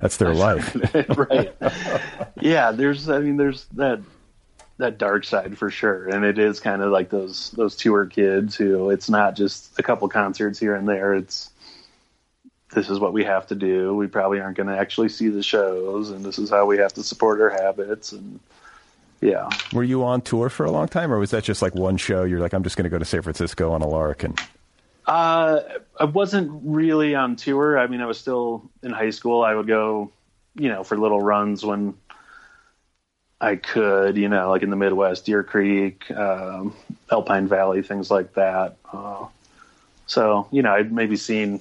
[0.00, 0.76] that's their life.
[1.16, 1.52] right.
[2.40, 4.00] Yeah, there's I mean there's that
[4.78, 6.08] that dark side for sure.
[6.08, 9.82] And it is kind of like those those tour kids who it's not just a
[9.82, 11.14] couple concerts here and there.
[11.14, 11.50] It's
[12.74, 13.94] this is what we have to do.
[13.94, 16.92] We probably aren't going to actually see the shows and this is how we have
[16.94, 18.40] to support our habits and
[19.20, 19.48] yeah.
[19.72, 22.24] Were you on tour for a long time, or was that just like one show?
[22.24, 24.38] You're like, I'm just going to go to San Francisco on a lark, and
[25.06, 25.60] Uh,
[25.98, 27.78] I wasn't really on tour.
[27.78, 29.42] I mean, I was still in high school.
[29.42, 30.12] I would go,
[30.54, 31.94] you know, for little runs when
[33.40, 36.74] I could, you know, like in the Midwest, Deer Creek, um,
[37.10, 38.76] Alpine Valley, things like that.
[38.92, 39.26] Uh,
[40.06, 41.60] so, you know, I'd maybe seen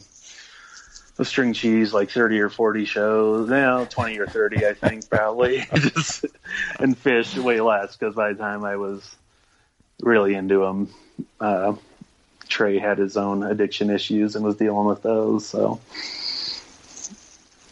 [1.20, 5.68] the string cheese like 30 or 40 shows, no, 20 or 30, I think, probably.
[5.76, 6.26] Just,
[6.80, 9.18] and Phish way less because by the time I was
[10.02, 10.94] really into them,
[11.42, 11.76] uh,
[12.48, 15.46] Trey had his own addiction issues and was dealing with those.
[15.46, 15.82] So,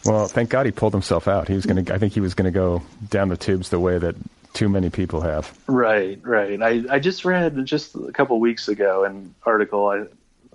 [0.04, 1.48] well, thank God he pulled himself out.
[1.48, 1.94] He was going to.
[1.94, 4.18] I think he was going to go down the tubes the way that
[4.52, 5.58] too many people have.
[5.68, 6.62] right, right.
[6.62, 10.04] I, I just read just a couple weeks ago an article, I,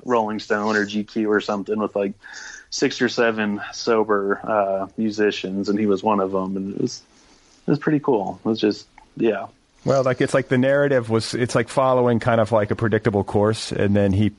[0.04, 2.12] Rolling Stone or GQ or something, with like
[2.72, 7.02] six or seven sober uh, musicians, and he was one of them, and it was
[7.66, 8.40] it was pretty cool.
[8.44, 9.46] It was just yeah.
[9.84, 13.22] Well, like it's like the narrative was it's like following kind of like a predictable
[13.22, 14.32] course, and then he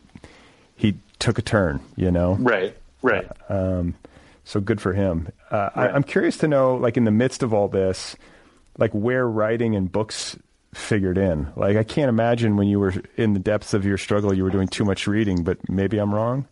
[0.75, 2.33] he took a turn, you know.
[2.33, 2.75] Right.
[3.01, 3.27] Right.
[3.49, 3.95] Um,
[4.43, 5.29] so good for him.
[5.49, 5.91] Uh, Right.
[5.91, 8.15] I, I'm curious to know, like in the midst of all this,
[8.77, 10.37] like where writing and books
[10.73, 11.51] figured in.
[11.55, 14.49] Like I can't imagine when you were in the depths of your struggle, you were
[14.49, 15.43] doing too much reading.
[15.43, 16.45] But maybe I'm wrong.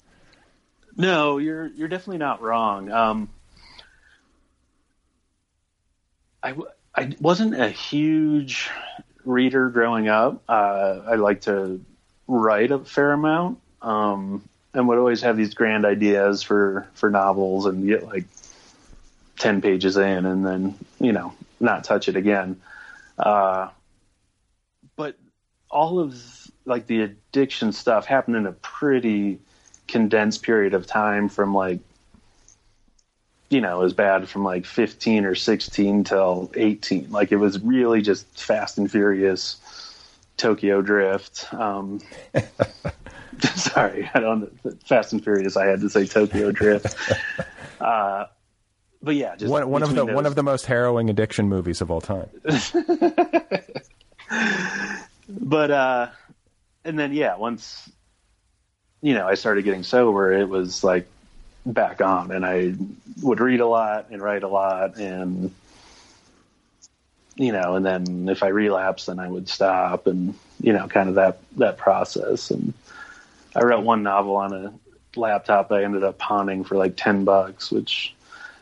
[0.97, 2.91] No, you're you're definitely not wrong.
[2.91, 3.30] Um,
[6.95, 8.69] I wasn't a huge
[9.23, 10.43] reader growing up.
[10.47, 11.84] Uh, I like to
[12.27, 17.65] write a fair amount, um, and would always have these grand ideas for for novels,
[17.65, 18.25] and get like
[19.38, 22.60] ten pages in, and then you know not touch it again.
[23.17, 23.69] Uh,
[24.95, 25.15] but
[25.69, 26.15] all of
[26.65, 29.39] like the addiction stuff happened in a pretty
[29.91, 31.80] condensed period of time from like
[33.49, 38.01] you know as bad from like 15 or 16 till 18 like it was really
[38.01, 39.58] just fast and furious
[40.38, 41.54] tokyo drift.
[41.54, 41.99] Um
[43.56, 44.49] sorry i don't
[44.88, 46.95] fast and furious i had to say tokyo drift.
[47.82, 48.27] Uh
[49.01, 51.82] but yeah just One, one of the between one of the most harrowing addiction movies
[51.82, 52.30] of all time.
[55.27, 56.10] but uh
[56.86, 57.89] and then yeah once
[59.01, 61.07] you know i started getting sober it was like
[61.65, 62.73] back on and i
[63.21, 65.53] would read a lot and write a lot and
[67.35, 71.09] you know and then if i relapsed then i would stop and you know kind
[71.09, 72.73] of that that process and
[73.55, 74.73] i wrote one novel on a
[75.15, 78.15] laptop i ended up pawning for like 10 bucks which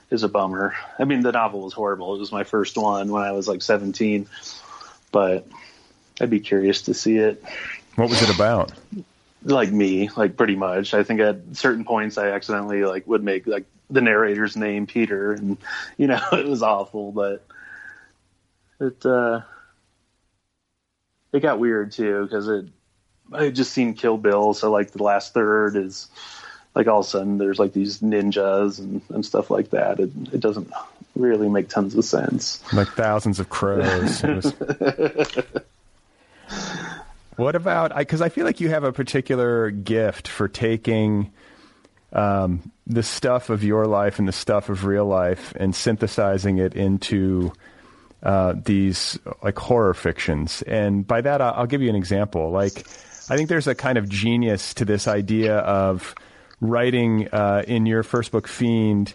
[0.10, 3.24] is a bummer i mean the novel was horrible it was my first one when
[3.24, 4.28] i was like 17
[5.12, 5.48] but
[6.22, 7.44] I'd be curious to see it.
[7.96, 8.72] What was it about?
[9.44, 10.94] Like me, like pretty much.
[10.94, 15.34] I think at certain points I accidentally like would make like the narrator's name Peter,
[15.34, 15.58] and
[15.98, 17.46] you know it was awful, but
[18.80, 19.42] it uh
[21.32, 22.66] it got weird too because it
[23.32, 26.08] I had just seen Kill Bill, so like the last third is
[26.76, 30.00] like all of a sudden there's like these ninjas and, and stuff like that.
[30.00, 30.72] It it doesn't
[31.16, 32.62] really make tons of sense.
[32.74, 34.22] Like thousands of crows.
[37.40, 37.96] What about?
[37.96, 41.32] Because I, feel like you have a particular gift for taking
[42.12, 46.76] um, the stuff of your life and the stuff of real life and synthesizing it
[46.76, 47.54] into
[48.24, 50.64] uh, these like horror fictions.
[50.64, 52.52] And by that, I'll, I'll give you an example.
[52.52, 52.80] Like,
[53.30, 56.16] I think there's a kind of genius to this idea of
[56.60, 59.14] writing uh, in your first book, Fiend.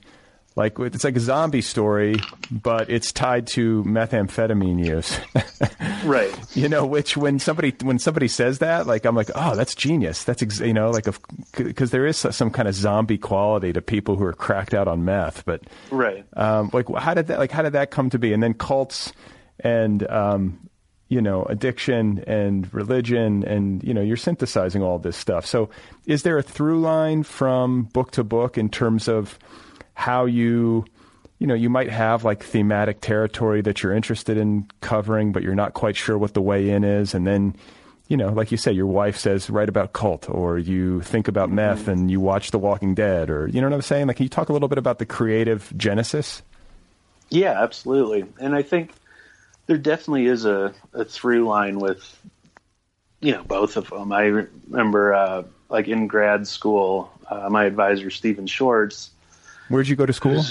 [0.56, 2.16] Like it's like a zombie story,
[2.50, 5.18] but it's tied to methamphetamine use.
[6.04, 6.34] Right.
[6.54, 10.22] you know, which when somebody when somebody says that, like I'm like, oh, that's genius.
[10.24, 11.06] That's ex-, you know, like
[11.56, 15.04] because there is some kind of zombie quality to people who are cracked out on
[15.06, 15.44] meth.
[15.46, 16.24] But Right.
[16.34, 18.32] um, like how did that like how did that come to be?
[18.34, 19.12] And then cults
[19.60, 20.68] and um,
[21.08, 25.46] you know addiction and religion and you know you're synthesizing all this stuff.
[25.46, 25.70] So
[26.06, 29.38] is there a through line from book to book in terms of
[29.94, 30.84] how you
[31.38, 35.54] you know you might have like thematic territory that you're interested in covering but you're
[35.54, 37.54] not quite sure what the way in is and then
[38.08, 41.50] you know like you say your wife says write about cult or you think about
[41.50, 44.24] meth and you watch the walking dead or you know what i'm saying like can
[44.24, 46.42] you talk a little bit about the creative genesis
[47.30, 48.26] Yeah, absolutely.
[48.38, 48.92] And I think
[49.66, 52.16] there definitely is a, a through line with,
[53.20, 54.12] you know, both of them.
[54.12, 59.10] I remember, uh, like in grad school, uh, my advisor, Steven Schwartz,
[59.68, 60.42] where'd you go to school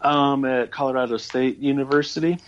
[0.00, 2.38] um, at Colorado State University.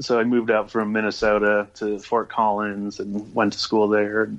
[0.00, 4.30] So I moved out from Minnesota to Fort Collins and went to school there.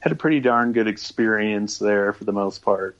[0.00, 2.96] Had a pretty darn good experience there for the most part.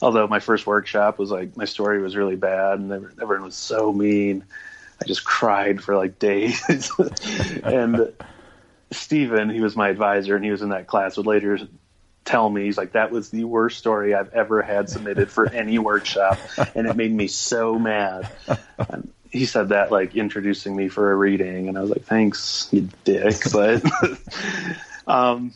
[0.00, 3.92] Although my first workshop was like my story was really bad and everyone was so
[3.92, 4.44] mean.
[5.00, 6.90] I just cried for like days.
[7.64, 8.12] and
[8.90, 11.58] Steven, he was my advisor and he was in that class, would later
[12.24, 15.78] tell me he's like that was the worst story I've ever had submitted for any
[15.78, 16.38] workshop
[16.74, 18.28] and it made me so mad.
[18.78, 22.68] And he said that like introducing me for a reading and I was like thanks
[22.70, 23.82] you dick but
[25.06, 25.52] um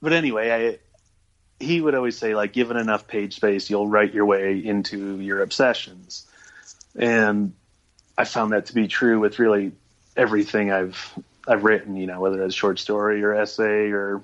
[0.00, 4.26] but anyway I he would always say like given enough page space you'll write your
[4.26, 6.26] way into your obsessions
[6.96, 7.54] and
[8.16, 9.72] I found that to be true with really
[10.16, 14.22] everything I've I've written you know whether it's short story or essay or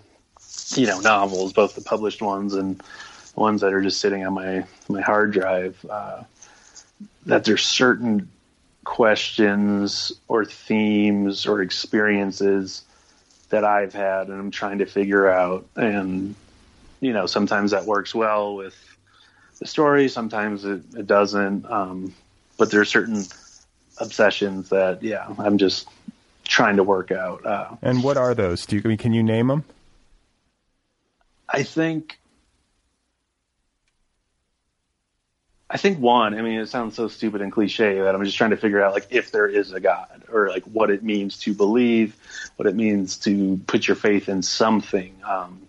[0.76, 2.82] you know novels both the published ones and
[3.34, 6.22] ones that are just sitting on my my hard drive uh,
[7.26, 8.28] that there's certain
[8.84, 12.82] questions or themes or experiences
[13.50, 16.34] that I've had and I'm trying to figure out and
[17.00, 18.76] you know sometimes that works well with
[19.60, 20.08] the story.
[20.08, 21.70] Sometimes it, it doesn't.
[21.70, 22.14] Um,
[22.58, 23.24] but there are certain
[23.98, 25.86] obsessions that, yeah, I'm just
[26.44, 27.46] trying to work out.
[27.46, 28.66] Uh, And what are those?
[28.66, 29.64] Do you can you name them?
[31.52, 32.18] I think
[35.68, 38.50] I think one, I mean it sounds so stupid and cliche that I'm just trying
[38.50, 41.54] to figure out like if there is a God or like what it means to
[41.54, 42.16] believe,
[42.56, 45.14] what it means to put your faith in something.
[45.24, 45.62] Um,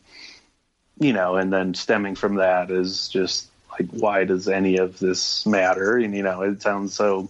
[0.99, 5.45] you know, and then stemming from that is just like why does any of this
[5.45, 5.97] matter?
[5.97, 7.29] And you know, it sounds so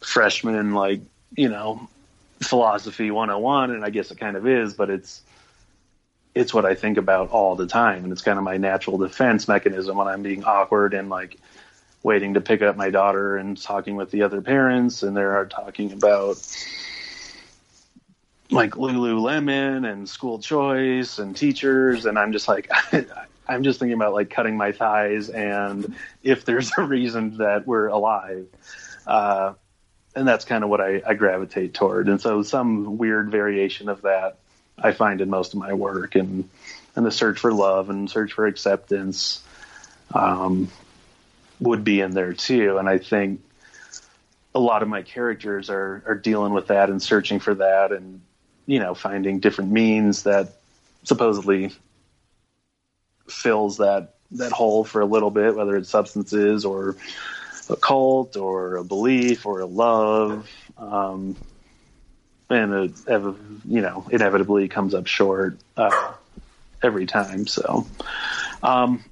[0.00, 1.00] freshman like,
[1.36, 1.88] you know,
[2.40, 5.22] philosophy 101 and I guess it kind of is, but it's
[6.38, 9.48] it's what I think about all the time, and it's kind of my natural defense
[9.48, 11.36] mechanism when I'm being awkward and like
[12.04, 15.92] waiting to pick up my daughter and talking with the other parents, and they're talking
[15.92, 16.36] about
[18.52, 22.70] like Lululemon and school choice and teachers, and I'm just like,
[23.48, 27.88] I'm just thinking about like cutting my thighs and if there's a reason that we're
[27.88, 28.46] alive.
[29.08, 29.54] Uh,
[30.14, 32.08] and that's kind of what I, I gravitate toward.
[32.08, 34.38] And so some weird variation of that
[34.82, 36.48] I find in most of my work and
[36.96, 39.42] and the search for love and search for acceptance
[40.12, 40.68] um,
[41.60, 42.78] would be in there too.
[42.78, 43.40] And I think
[44.54, 48.20] a lot of my characters are are dealing with that and searching for that and
[48.66, 50.54] you know finding different means that
[51.04, 51.72] supposedly
[53.28, 56.96] fills that that hole for a little bit, whether it's substances or
[57.70, 60.48] a cult or a belief or a love.
[60.76, 61.36] Um,
[62.50, 62.92] and it,
[63.66, 66.12] you know, inevitably comes up short uh,
[66.82, 67.46] every time.
[67.46, 67.86] So,
[68.62, 69.04] um,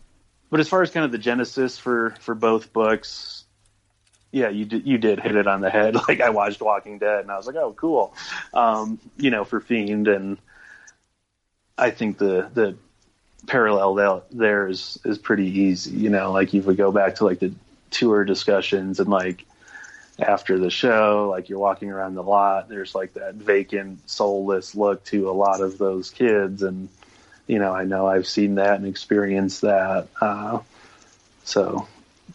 [0.50, 3.44] but as far as kind of the genesis for for both books,
[4.32, 5.96] yeah, you did you did hit it on the head.
[6.08, 8.14] Like I watched Walking Dead, and I was like, oh, cool.
[8.54, 10.38] Um, you know, for Fiend, and
[11.76, 12.76] I think the the
[13.46, 15.92] parallel there is is pretty easy.
[15.92, 17.52] You know, like if we go back to like the
[17.90, 19.44] tour discussions and like
[20.18, 25.04] after the show, like you're walking around the lot, there's like that vacant, soulless look
[25.04, 26.62] to a lot of those kids.
[26.62, 26.88] And,
[27.46, 30.08] you know, I know I've seen that and experienced that.
[30.20, 30.60] Uh,
[31.44, 31.86] so,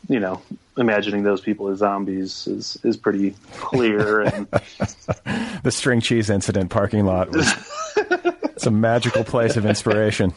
[0.08, 0.42] you know,
[0.78, 4.22] imagining those people as zombies is, is pretty clear.
[4.32, 4.48] And
[5.64, 7.52] The string cheese incident parking lot was
[7.96, 10.34] it's a magical place of inspiration.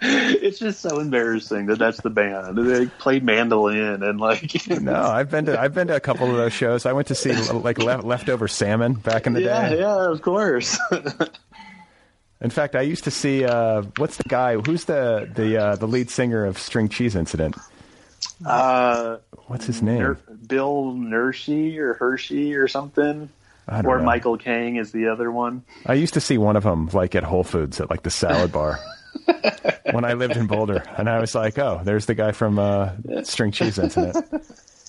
[0.00, 2.56] It's just so embarrassing that that's the band.
[2.58, 6.36] They play mandolin and like, No, I've been to I've been to a couple of
[6.36, 6.86] those shows.
[6.86, 9.78] I went to see like le- leftover salmon back in the yeah, day.
[9.80, 10.78] yeah, of course.
[12.40, 15.88] In fact, I used to see uh, what's the guy who's the the uh, the
[15.88, 17.56] lead singer of String Cheese Incident.
[18.44, 19.16] uh,
[19.46, 19.98] What's his name?
[19.98, 23.30] Ner- Bill Nershi or Hershey or something.
[23.68, 24.04] Or know.
[24.04, 25.64] Michael Kang is the other one.
[25.86, 28.52] I used to see one of them like at Whole Foods at like the salad
[28.52, 28.78] bar
[29.92, 32.90] when I lived in Boulder, and I was like, "Oh, there's the guy from uh,
[33.24, 34.16] String Cheese Incident."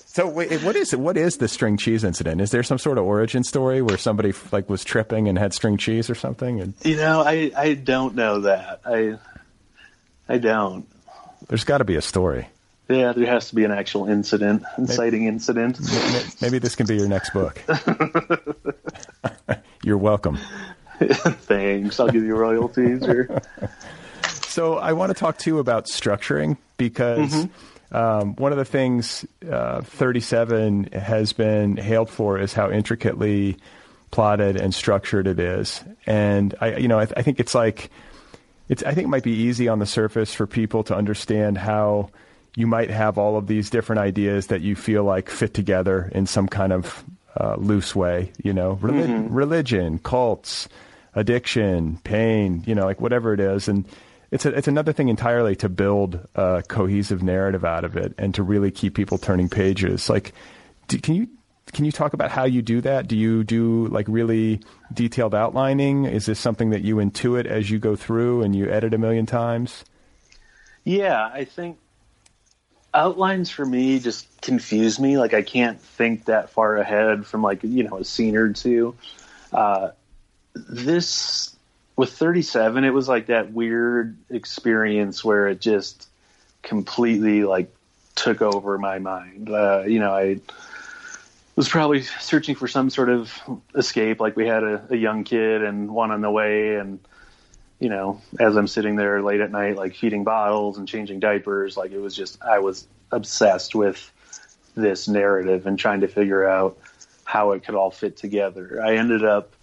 [0.06, 2.42] So, wait, what is what is the string cheese incident?
[2.42, 5.78] Is there some sort of origin story where somebody like was tripping and had string
[5.78, 6.60] cheese or something?
[6.60, 8.82] And You know, I I don't know that.
[8.84, 9.18] I
[10.28, 10.88] I don't.
[11.50, 12.48] there's got to be a story.
[12.90, 15.78] Yeah, there has to be an actual incident, inciting incident.
[16.42, 17.62] Maybe this can be your next book.
[19.84, 20.38] You're welcome.
[21.00, 22.00] Thanks.
[22.00, 23.08] I'll give you royalties.
[23.08, 23.42] Or
[24.58, 27.46] So I want to talk too about structuring because
[27.92, 33.58] um, one of the things uh, 37 has been hailed for is how intricately
[34.10, 37.92] plotted and structured it is, and I, you know, I, I think it's like
[38.68, 38.82] it's.
[38.82, 42.10] I think it might be easy on the surface for people to understand how
[42.56, 46.26] you might have all of these different ideas that you feel like fit together in
[46.26, 47.04] some kind of
[47.40, 48.32] uh, loose way.
[48.44, 50.68] You know, Reli- religion, cults,
[51.14, 52.64] addiction, pain.
[52.66, 53.86] You know, like whatever it is, and
[54.32, 58.34] it's a, it's another thing entirely to build a cohesive narrative out of it and
[58.36, 60.10] to really keep people turning pages.
[60.10, 60.34] Like,
[60.88, 61.28] do, can you
[61.74, 63.08] can you talk about how you do that?
[63.08, 64.62] Do you do like really
[64.94, 66.06] detailed outlining?
[66.06, 69.26] Is this something that you intuit as you go through and you edit a million
[69.26, 69.84] times?
[70.88, 71.80] yeah, I think
[72.94, 75.18] outlines for me just confuse me.
[75.18, 78.96] Like I can't think that far ahead from like you know a scene or two.
[79.52, 79.90] Uh,
[80.54, 81.57] this
[81.98, 86.08] with 37, it was like that weird experience where it just
[86.62, 87.76] completely like
[88.16, 89.50] took over my mind.
[89.50, 90.40] Uh, you know, I
[91.56, 93.34] was probably searching for some sort of
[93.76, 94.22] escape.
[94.22, 97.00] Like we had a, a young kid and one on the way, and
[97.80, 101.76] you know, as I'm sitting there late at night, like feeding bottles and changing diapers,
[101.76, 104.12] like it was just I was obsessed with
[104.76, 106.78] this narrative and trying to figure out
[107.26, 108.84] how it could all fit together.
[108.86, 109.57] I ended up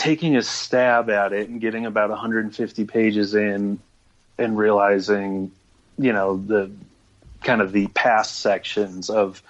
[0.00, 3.78] taking a stab at it and getting about 150 pages in
[4.38, 5.52] and realizing,
[5.98, 6.70] you know, the
[7.42, 9.42] kind of the past sections of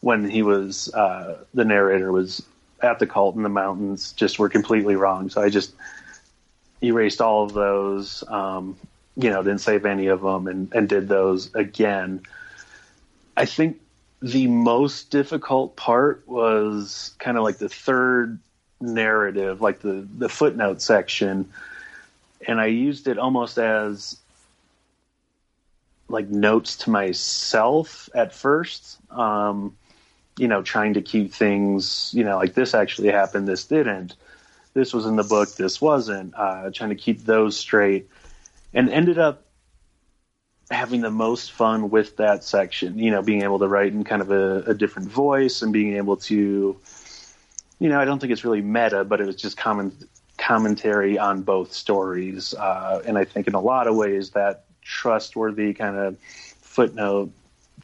[0.00, 2.42] when he was uh, the narrator was
[2.80, 5.28] at the cult in the mountains just were completely wrong.
[5.28, 5.74] So I just
[6.82, 8.24] erased all of those.
[8.28, 8.78] Um,
[9.14, 12.22] you know, didn't save any of them, and, and did those again.
[13.36, 13.78] I think
[14.22, 18.38] the most difficult part was kind of like the third
[18.80, 21.50] narrative, like the the footnote section,
[22.46, 24.18] and I used it almost as
[26.08, 28.98] like notes to myself at first.
[29.10, 29.76] Um,
[30.38, 34.14] you know, trying to keep things, you know, like this actually happened, this didn't.
[34.72, 36.34] This was in the book, this wasn't.
[36.36, 38.08] Uh, trying to keep those straight,
[38.72, 39.44] and ended up
[40.70, 42.98] having the most fun with that section.
[42.98, 45.96] You know, being able to write in kind of a, a different voice and being
[45.96, 46.76] able to,
[47.78, 49.92] you know, I don't think it's really meta, but it was just common
[50.36, 52.54] commentary on both stories.
[52.54, 56.18] Uh, and I think in a lot of ways that trustworthy kind of
[56.62, 57.30] footnote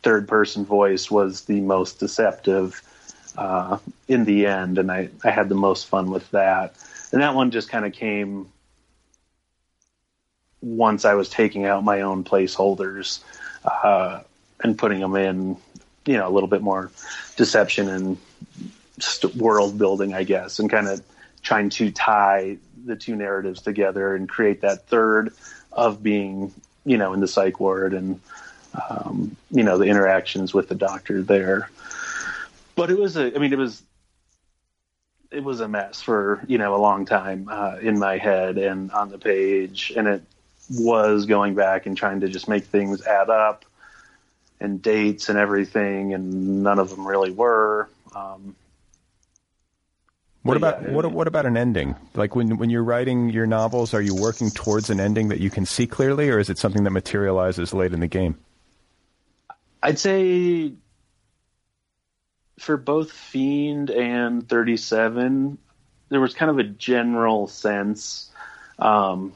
[0.03, 2.81] third person voice was the most deceptive
[3.37, 6.75] uh, in the end, and I, I had the most fun with that.
[7.13, 8.49] And that one just kind of came
[10.61, 13.21] once I was taking out my own placeholders
[13.65, 14.21] uh,
[14.61, 15.57] and putting them in,
[16.07, 16.91] you know, a little bit more
[17.37, 18.17] deception and
[19.37, 21.03] world building, I guess, and kind of
[21.43, 25.33] trying to tie the two narratives together and create that third
[25.73, 26.53] of being,
[26.85, 28.21] you know, in the psych ward and,
[28.89, 31.71] um, you know, the interactions with the doctor there.
[32.77, 33.83] But it was a, I mean, it was,
[35.31, 38.91] it was a mess for, you know, a long time uh, in my head and
[38.93, 39.93] on the page.
[39.97, 40.23] And it
[40.71, 43.65] was going back and trying to just make things add up
[44.61, 46.15] and dates and everything.
[46.15, 47.89] And none of them really were.
[48.15, 48.55] Um,
[50.45, 51.97] What about yeah, what what about an ending?
[52.15, 55.49] Like when when you're writing your novels, are you working towards an ending that you
[55.49, 58.39] can see clearly, or is it something that materializes late in the game?
[59.83, 60.75] I'd say
[62.59, 65.57] for both Fiend and 37,
[66.11, 68.31] there was kind of a general sense,
[68.79, 69.33] um,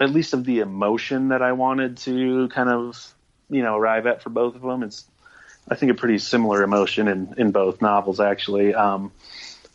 [0.00, 3.14] at least of the emotion that I wanted to kind of,
[3.48, 4.82] you know, arrive at for both of them.
[4.82, 5.04] It's,
[5.68, 8.74] I think, a pretty similar emotion in, in both novels, actually.
[8.74, 9.12] Um,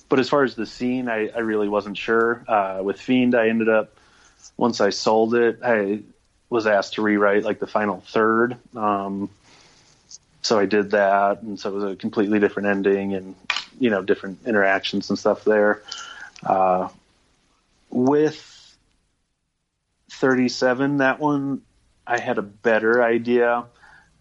[0.09, 2.43] but as far as the scene, I, I really wasn't sure.
[2.47, 3.95] Uh, with Fiend, I ended up,
[4.57, 6.01] once I sold it, I
[6.49, 8.57] was asked to rewrite like the final third.
[8.75, 9.29] Um,
[10.41, 13.35] so I did that, and so it was a completely different ending and
[13.79, 15.81] you know different interactions and stuff there.
[16.43, 16.89] Uh,
[17.89, 18.75] with
[20.09, 21.61] 37, that one
[22.05, 23.65] I had a better idea.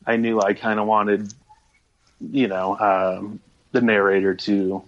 [0.07, 1.33] I knew I kind of wanted,
[2.21, 3.41] you know, um,
[3.73, 4.83] the narrator to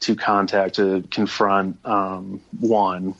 [0.00, 3.14] to contact to confront um, one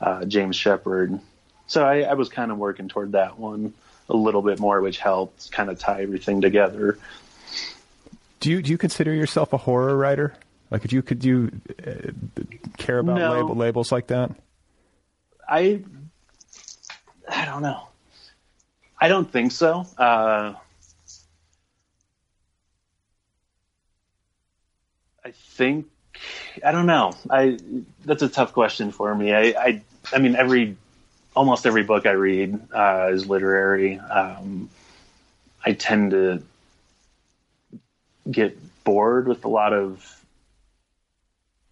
[0.00, 1.18] uh, James Shepard.
[1.66, 3.72] So I, I was kind of working toward that one
[4.08, 6.98] a little bit more, which helped kind of tie everything together.
[8.40, 10.34] Do you do you consider yourself a horror writer?
[10.70, 11.50] Like, could you could you
[11.84, 12.10] uh,
[12.76, 13.32] care about No.
[13.32, 14.32] label, labels like that?
[15.48, 15.82] I
[17.28, 17.88] I don't know.
[19.00, 19.86] I don't think so.
[19.98, 20.54] Uh,
[25.26, 25.86] I think
[26.64, 27.12] I don't know.
[27.28, 27.58] I
[28.04, 29.34] that's a tough question for me.
[29.34, 30.76] I I, I mean every
[31.34, 33.98] almost every book I read uh, is literary.
[33.98, 34.70] Um,
[35.64, 36.44] I tend to
[38.30, 40.24] get bored with a lot of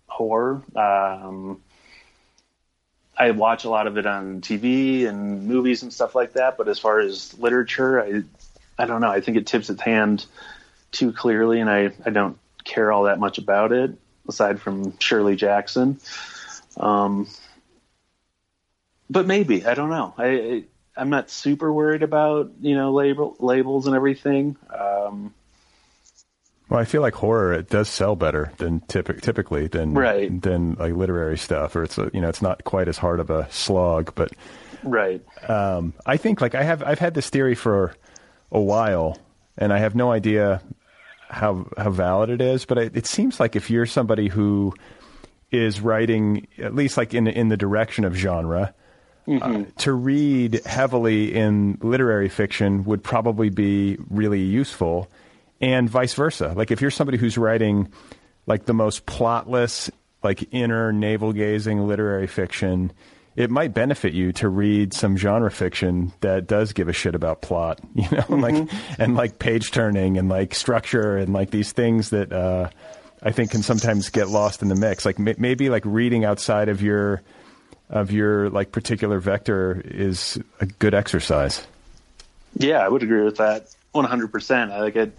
[0.08, 0.60] horror.
[0.74, 1.62] Um,
[3.16, 6.56] I watch a lot of it on TV and movies and stuff like that.
[6.58, 8.24] But as far as literature, I
[8.82, 9.12] I don't know.
[9.12, 10.26] I think it tips its hand
[10.90, 13.92] too clearly, and I I don't care all that much about it
[14.28, 16.00] aside from Shirley Jackson.
[16.76, 17.28] Um,
[19.10, 20.14] but maybe I don't know.
[20.16, 20.64] I, I
[20.96, 24.56] I'm not super worried about you know label labels and everything.
[24.70, 25.34] Um,
[26.68, 30.40] Well, I feel like horror it does sell better than typic, typically than Right.
[30.42, 33.28] than like literary stuff, or it's a, you know it's not quite as hard of
[33.30, 34.14] a slog.
[34.14, 34.32] But
[34.82, 35.22] right.
[35.48, 37.94] um, I think like I have I've had this theory for
[38.50, 39.18] a while,
[39.58, 40.62] and I have no idea
[41.28, 42.64] how how valid it is.
[42.64, 44.74] But it, it seems like if you're somebody who
[45.50, 48.74] is writing at least like in in the direction of genre.
[49.26, 55.10] Uh, to read heavily in literary fiction would probably be really useful,
[55.62, 56.52] and vice versa.
[56.54, 57.90] Like if you're somebody who's writing
[58.46, 59.90] like the most plotless,
[60.22, 62.92] like inner navel gazing literary fiction,
[63.36, 67.42] it might benefit you to read some genre fiction that does give a shit about
[67.42, 71.72] plot, you know, and like and like page turning and like structure and like these
[71.72, 72.70] things that uh,
[73.22, 75.04] I think can sometimes get lost in the mix.
[75.04, 77.22] Like m- maybe like reading outside of your
[77.90, 81.66] of your like particular vector is a good exercise.
[82.56, 84.70] Yeah, I would agree with that 100%.
[84.70, 85.16] I like it.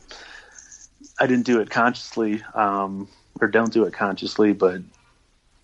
[1.20, 3.08] I didn't do it consciously, um,
[3.42, 4.82] or don't do it consciously, but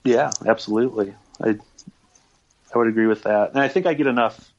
[0.04, 1.14] yeah, absolutely.
[1.41, 1.58] I
[2.74, 4.51] I would agree with that, and I think I get enough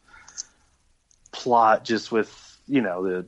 [1.32, 3.26] plot just with you know the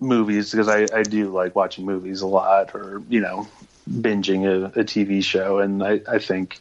[0.00, 3.46] movies because I, I do like watching movies a lot, or you know
[3.90, 6.60] binging a, a TV show, and I, I think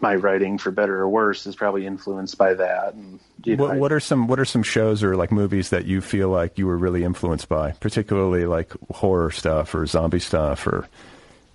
[0.00, 2.94] my writing, for better or worse, is probably influenced by that.
[2.94, 5.70] And you know, What, I- what are some What are some shows or like movies
[5.70, 10.18] that you feel like you were really influenced by, particularly like horror stuff or zombie
[10.20, 10.88] stuff or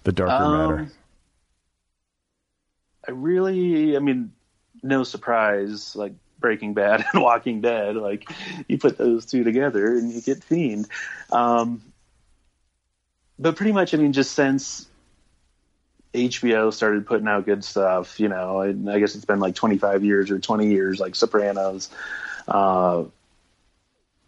[0.04, 0.92] the darker Um, matter?
[3.08, 4.32] I really, I mean,
[4.84, 8.30] no surprise, like Breaking Bad and Walking Dead, like
[8.68, 10.88] you put those two together and you get Fiend.
[11.32, 11.82] Um,
[13.38, 14.88] but pretty much, I mean, just since
[16.14, 20.04] HBO started putting out good stuff, you know, I, I guess it's been like 25
[20.04, 21.90] years or 20 years, like Sopranos,
[22.48, 23.04] uh,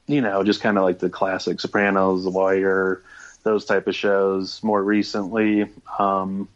[0.07, 3.01] you know, just kind of like the classic Sopranos, The Wire,
[3.43, 4.61] those type of shows.
[4.63, 6.47] More recently, um,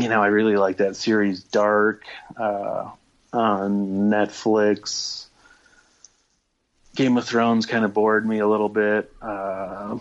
[0.00, 2.04] you know, I really like that series Dark
[2.36, 2.90] uh,
[3.32, 5.26] on Netflix.
[6.96, 9.12] Game of Thrones kind of bored me a little bit.
[9.22, 9.98] Uh,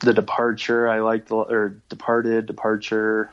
[0.00, 3.30] the Departure, I liked, or Departed, Departure.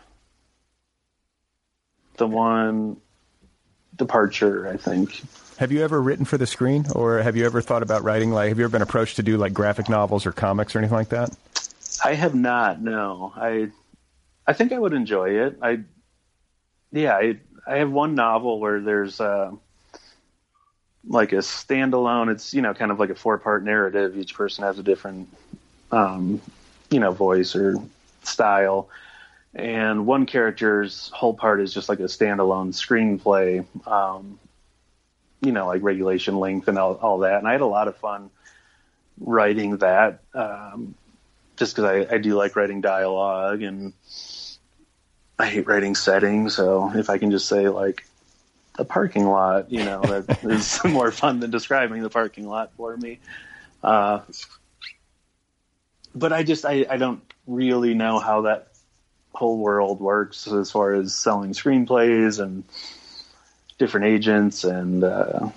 [2.17, 2.97] The one,
[3.95, 5.21] Departure, I think.
[5.57, 8.31] Have you ever written for the screen, or have you ever thought about writing?
[8.31, 10.97] Like, have you ever been approached to do like graphic novels or comics or anything
[10.97, 11.35] like that?
[12.03, 12.81] I have not.
[12.81, 13.69] No, I,
[14.47, 15.57] I think I would enjoy it.
[15.61, 15.81] I,
[16.91, 17.37] yeah, I,
[17.67, 19.51] I have one novel where there's uh,
[21.07, 22.31] like a standalone.
[22.31, 24.17] It's you know kind of like a four part narrative.
[24.17, 25.27] Each person has a different,
[25.91, 26.41] um,
[26.89, 27.75] you know, voice or
[28.23, 28.89] style,
[29.53, 33.65] and one character's whole part is just like a standalone screenplay.
[33.87, 34.39] Um,
[35.41, 37.37] you know, like regulation length and all, all that.
[37.37, 38.29] And I had a lot of fun
[39.19, 40.21] writing that.
[40.33, 40.95] Um,
[41.57, 43.93] just because I, I do like writing dialogue and
[45.37, 46.55] I hate writing settings.
[46.55, 48.05] So if I can just say like
[48.79, 52.95] a parking lot, you know, that is more fun than describing the parking lot for
[52.95, 53.19] me.
[53.83, 54.21] Uh,
[56.15, 58.69] but I just I, I don't really know how that
[59.33, 62.63] whole world works as far as selling screenplays and
[63.77, 65.49] different agents and uh,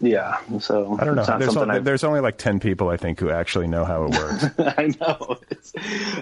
[0.00, 0.38] yeah.
[0.60, 1.24] So I don't know.
[1.24, 4.44] There's, only, there's only like ten people I think who actually know how it works.
[4.58, 5.38] I know.
[5.50, 5.72] It's,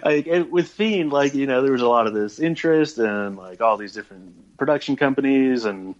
[0.04, 3.36] like it, with Fiend, like you know, there was a lot of this interest and
[3.36, 5.94] like all these different production companies, and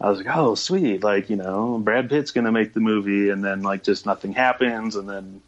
[0.00, 3.44] I was like, oh, sweet, like you know, Brad Pitt's gonna make the movie, and
[3.44, 5.42] then like just nothing happens, and then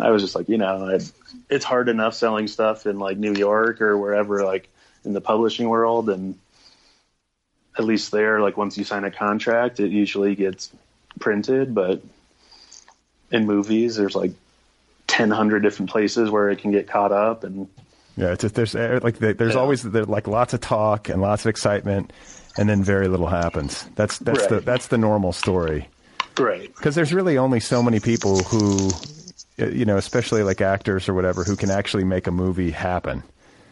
[0.00, 1.10] I was just like, you know, it,
[1.48, 4.68] it's hard enough selling stuff in like New York or wherever, like
[5.04, 6.36] in the publishing world, and
[7.78, 10.70] at least there, like once you sign a contract, it usually gets
[11.18, 12.02] printed, but
[13.30, 14.32] in movies, there's like
[15.06, 17.68] ten hundred different places where it can get caught up, and
[18.16, 19.60] yeah, it's just, there's uh, like there's Yeah.
[19.60, 22.12] always there, like lots of talk and lots of excitement,
[22.58, 23.86] and then very little happens.
[23.94, 25.88] That's that's the that's the normal story.
[26.38, 28.90] right, because there's really only so many people who
[29.58, 33.22] uh, you know especially like actors or whatever who can actually make a movie happen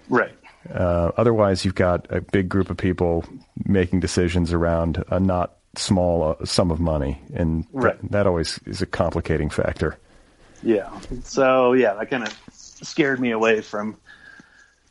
[0.09, 0.33] right,
[0.69, 3.25] uh, otherwise you've got a big group of people
[3.65, 8.11] making decisions around a not small uh, sum of money and th- Right.
[8.11, 9.97] that always is a complicating factor
[10.63, 10.91] yeah.
[11.25, 13.97] So yeah, that kind of scared me away from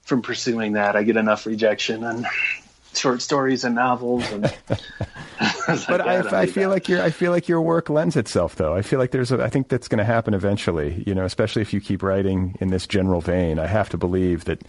[0.02, 0.96] from pursuing that.
[0.96, 2.26] I get enough rejection and
[2.96, 6.74] short stories and novels, and but I, I need feel that.
[6.74, 8.74] like your I feel like your work lends itself though.
[8.74, 11.04] I feel like there's a I think that's going to happen eventually.
[11.06, 13.60] You know, especially if you keep writing in this general vein.
[13.60, 14.64] I have to believe that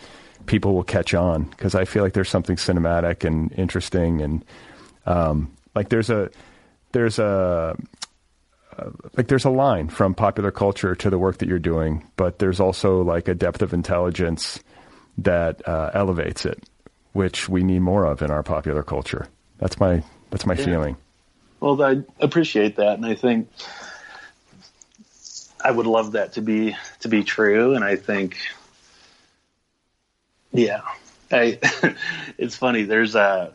[0.50, 4.44] people will catch on because I feel like there's something cinematic and interesting and
[5.06, 6.28] um, like there's a
[6.90, 7.76] there's a
[8.76, 12.40] uh, like there's a line from popular culture to the work that you're doing, but
[12.40, 14.58] there's also like a depth of intelligence
[15.18, 16.64] that uh, elevates it,
[17.12, 19.28] which we need more of in our popular culture.
[19.58, 20.96] That's my that's my feeling.
[21.60, 23.48] Well, I appreciate that, and I think
[25.64, 27.74] I would love that to be to be true.
[27.74, 28.36] And I think,
[30.52, 30.82] yeah,
[31.30, 31.58] I.
[32.38, 32.84] it's funny.
[32.84, 33.52] There's a.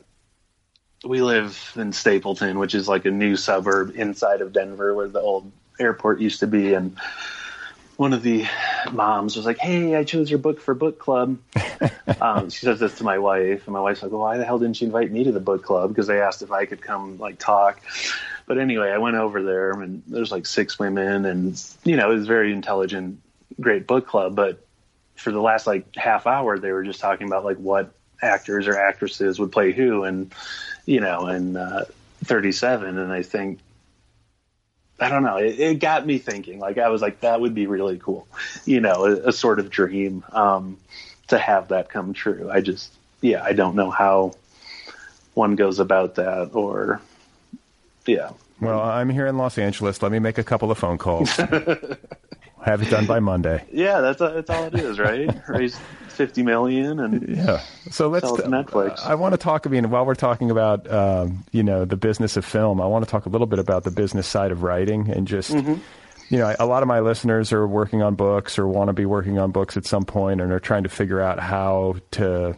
[1.04, 5.20] We live in Stapleton, which is like a new suburb inside of Denver, where the
[5.20, 6.98] old airport used to be, and
[7.98, 8.46] one of the
[8.92, 11.38] moms was like, "Hey, I chose your book for book club."
[12.22, 14.60] um, she says this to my wife, and my wife's like, "Well, why the hell
[14.60, 17.18] didn't she invite me to the book club?" Because they asked if I could come
[17.18, 17.82] like talk.
[18.48, 22.16] But anyway, I went over there, and there's like six women, and you know, it
[22.16, 23.20] was very intelligent,
[23.60, 24.36] great book club.
[24.36, 24.65] But
[25.16, 28.78] for the last like half hour, they were just talking about like what actors or
[28.78, 30.34] actresses would play who, and
[30.86, 31.86] you know, in uh,
[32.24, 33.60] 37, and I think.
[34.98, 35.36] I don't know.
[35.36, 36.58] It, it got me thinking.
[36.58, 38.28] Like I was like, that would be really cool,
[38.64, 40.78] you know, a, a sort of dream um,
[41.28, 42.50] to have that come true.
[42.50, 44.36] I just, yeah, I don't know how
[45.34, 47.02] one goes about that, or
[48.06, 50.02] yeah, Well, I'm here in Los Angeles.
[50.02, 51.38] Let me make a couple of phone calls.
[52.66, 53.64] Have it done by Monday.
[53.72, 54.02] yeah.
[54.02, 55.30] That's that's all it is, right?
[55.48, 57.62] Raise 50 million, and Yeah.
[57.92, 58.26] So let's.
[58.26, 59.06] Sell it to Netflix.
[59.06, 59.68] I want to talk.
[59.68, 63.06] I mean, while we're talking about um, you know the business of film, I want
[63.06, 65.52] to talk a little bit about the business side of writing and just.
[66.28, 69.06] You know, a lot of my listeners are working on books or want to be
[69.06, 72.56] working on books at some point, and are trying to figure out how to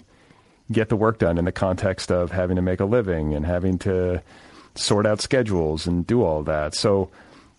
[0.71, 3.77] get the work done in the context of having to make a living and having
[3.79, 4.21] to
[4.75, 6.75] sort out schedules and do all that.
[6.75, 7.09] So,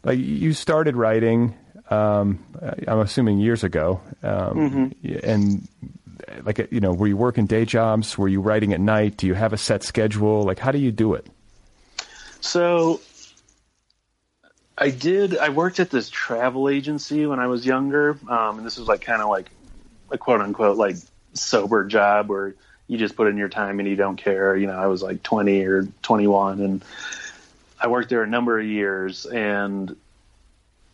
[0.02, 1.54] like, you started writing.
[1.90, 2.44] Um,
[2.86, 5.66] I'm assuming years ago, um, and
[6.42, 8.18] like you know were you working day jobs?
[8.18, 9.16] Were you writing at night?
[9.16, 10.42] Do you have a set schedule?
[10.42, 11.26] Like how do you do it?
[12.40, 13.00] So
[14.76, 15.36] I did.
[15.38, 19.00] I worked at this travel agency when I was younger, um, and this was like
[19.00, 19.50] kind of like
[20.10, 20.96] a quote unquote like
[21.34, 22.54] sober job where
[22.86, 24.56] you just put in your time and you don't care.
[24.56, 26.84] You know, I was like 20 or 21, and
[27.80, 29.94] I worked there a number of years, and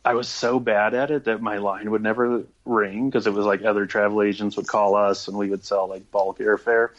[0.05, 3.47] I was so bad at it that my line would never ring because it was
[3.47, 6.91] like other travel agents would call us and we would sell like bulk airfare.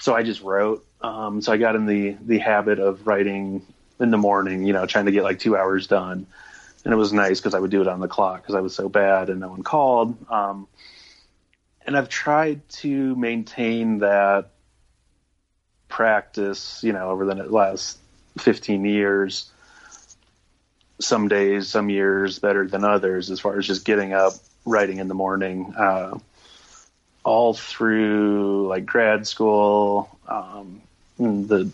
[0.00, 0.86] So I just wrote.
[1.02, 3.66] Um, so I got in the the habit of writing
[3.98, 6.26] in the morning, you know, trying to get like two hours done.
[6.84, 8.74] And it was nice because I would do it on the clock because I was
[8.74, 10.16] so bad and no one called.
[10.30, 10.66] Um,
[11.86, 14.50] and I've tried to maintain that
[15.88, 17.98] practice, you know, over the last
[18.38, 19.50] 15 years.
[21.00, 24.34] Some days, some years better than others as far as just getting up,
[24.64, 25.74] writing in the morning.
[25.76, 26.18] Uh,
[27.24, 30.80] all through like grad school, um,
[31.18, 31.70] the,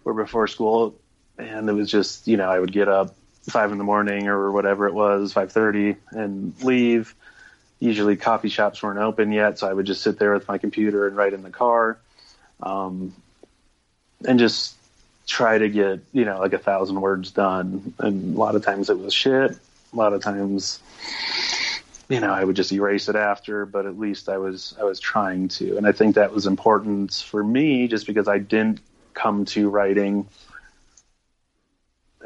[0.05, 0.95] or before school.
[1.39, 3.15] And it was just, you know, I would get up
[3.49, 7.15] five in the morning or whatever it was, 5.30 and leave.
[7.79, 9.59] Usually coffee shops weren't open yet.
[9.59, 11.99] So I would just sit there with my computer and write in the car.
[12.63, 13.15] Um,
[14.25, 14.77] and just
[15.27, 18.89] try to get you know like a thousand words done and a lot of times
[18.89, 20.79] it was shit a lot of times
[22.09, 25.01] you know i would just erase it after but at least i was i was
[25.01, 28.79] trying to and i think that was important for me just because i didn't
[29.15, 30.27] come to writing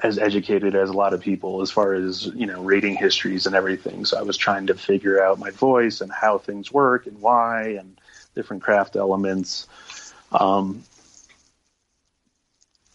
[0.03, 3.55] as educated as a lot of people as far as you know reading histories and
[3.55, 7.21] everything so i was trying to figure out my voice and how things work and
[7.21, 8.01] why and
[8.35, 9.67] different craft elements
[10.33, 10.85] um,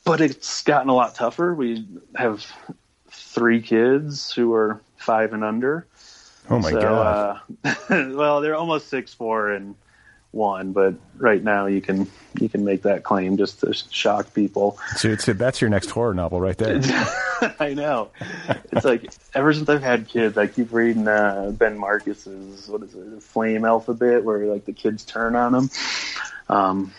[0.05, 1.53] but it's gotten a lot tougher.
[1.53, 1.85] We
[2.15, 2.45] have
[3.09, 5.87] three kids who are five and under.
[6.49, 7.75] oh my so, god Uh,
[8.15, 9.75] well, they're almost six, four, and
[10.35, 10.73] one.
[10.73, 12.07] But right now, you can
[12.39, 14.77] you can make that claim just to shock people.
[14.97, 16.81] so it's, that's your next horror novel right there
[17.59, 18.09] I know.
[18.71, 22.93] It's like ever since I've had kids, I keep reading uh, Ben Marcus's what is
[22.93, 25.69] it, Flame Alphabet, where like the kids turn on him.
[26.49, 26.93] Um,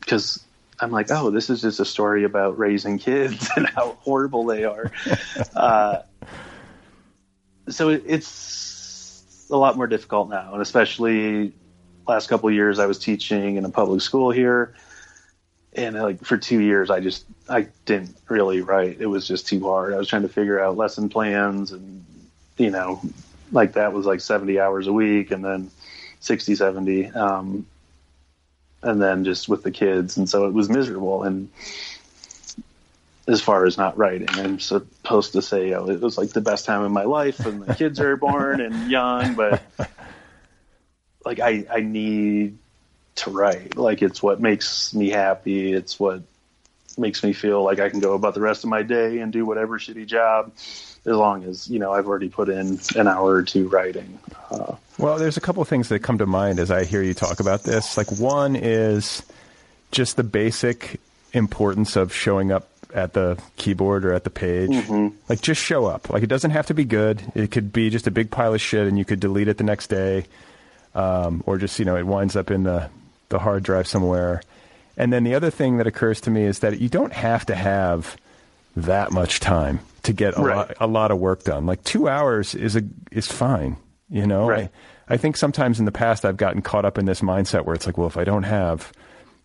[0.00, 0.44] because
[0.78, 4.64] I'm like, oh, this is just a story about raising kids and how horrible they
[4.64, 4.90] are.
[5.56, 6.02] uh,
[7.68, 11.52] so it, it's a lot more difficult now, and especially
[12.06, 14.74] last couple of years, I was teaching in a public school here,
[15.74, 19.00] and like for two years, I just I didn't really write.
[19.00, 19.92] It was just too hard.
[19.92, 22.04] I was trying to figure out lesson plans, and
[22.56, 23.00] you know,
[23.52, 25.70] like that was like 70 hours a week, and then
[26.20, 27.06] 60, 70.
[27.10, 27.66] Um,
[28.82, 31.24] and then just with the kids, and so it was miserable.
[31.24, 31.48] And
[33.26, 36.64] as far as not writing, I'm supposed to say, oh, it was like the best
[36.64, 39.62] time of my life, and the kids are born and young, but
[41.26, 42.56] like I, I need
[43.16, 43.76] to write.
[43.76, 45.72] Like it's what makes me happy.
[45.72, 46.22] It's what
[46.96, 49.44] makes me feel like I can go about the rest of my day and do
[49.44, 53.42] whatever shitty job, as long as you know I've already put in an hour or
[53.42, 54.18] two writing.
[54.50, 57.12] Uh, Well, there's a couple of things that come to mind as I hear you
[57.12, 57.96] talk about this.
[57.98, 59.22] Like one is
[59.90, 61.00] just the basic
[61.32, 64.70] importance of showing up at the keyboard or at the page.
[65.28, 66.08] Like just show up.
[66.08, 67.20] Like it doesn't have to be good.
[67.34, 69.64] It could be just a big pile of shit and you could delete it the
[69.64, 70.24] next day.
[70.96, 72.88] Um, or just, you know, it winds up in the,
[73.28, 74.40] the hard drive somewhere.
[74.96, 77.54] And then the other thing that occurs to me is that you don't have to
[77.54, 78.16] have
[78.76, 80.56] that much time to get a, Right.
[80.56, 81.66] lot, a lot of work done.
[81.66, 82.82] Like two hours is a
[83.12, 83.76] is fine.
[84.08, 84.70] You know, Right.
[85.08, 87.74] I, I think sometimes in the past I've gotten caught up in this mindset where
[87.74, 88.90] it's like, well, if I don't have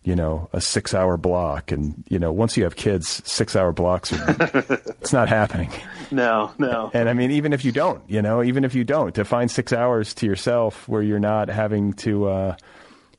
[0.04, 1.70] you know, a six hour block.
[1.70, 4.36] And, you know, once you have kids, six hour blocks, are,
[5.00, 5.70] it's not happening.
[6.10, 6.90] No, no.
[6.92, 9.50] And I mean, even if you don't, you know, even if you don't, to find
[9.50, 12.56] six hours to yourself where you're not having to, uh,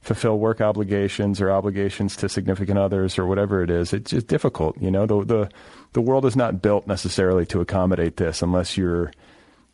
[0.02, 4.80] fulfill work obligations or obligations to significant others or whatever it is, it's just difficult.
[4.82, 5.50] You know, the, the,
[5.94, 9.14] the world is not built necessarily to accommodate this unless you're,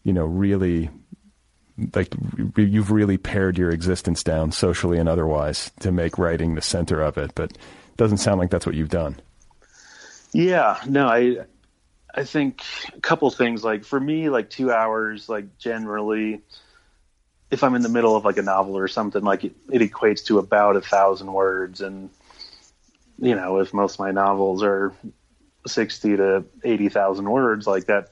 [0.04, 0.92] you know, really
[1.96, 2.14] like
[2.58, 7.18] you've really pared your existence down socially and otherwise to make writing the center of
[7.18, 7.58] it but it
[7.98, 9.16] doesn't sound like that's what you've done.
[10.34, 11.38] Yeah no i
[12.14, 12.64] i think
[12.96, 16.42] a couple things like for me like two hours like generally
[17.52, 20.26] if i'm in the middle of like a novel or something like it, it equates
[20.26, 22.10] to about a thousand words and
[23.18, 24.94] you know if most of my novels are
[25.68, 28.10] 60 to 80,000 words like that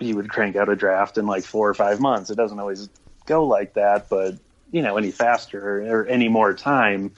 [0.00, 2.30] he would crank out a draft in like four or five months.
[2.30, 2.88] It doesn't always
[3.26, 4.36] go like that, but
[4.70, 7.12] you know, any faster or any more time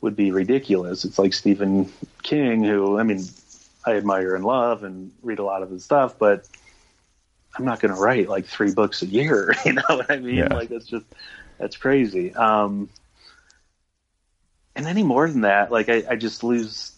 [0.00, 1.04] would be ridiculous.
[1.04, 1.90] It's like Stephen
[2.22, 3.24] King, who I mean,
[3.84, 6.46] I admire and love and read a lot of his stuff, but
[7.56, 9.54] I'm not going to write like three books a year.
[9.64, 10.36] You know what I mean?
[10.36, 10.54] Yeah.
[10.54, 11.06] Like that's just
[11.58, 12.34] that's crazy.
[12.34, 12.90] Um,
[14.74, 16.95] and any more than that, like I, I just lose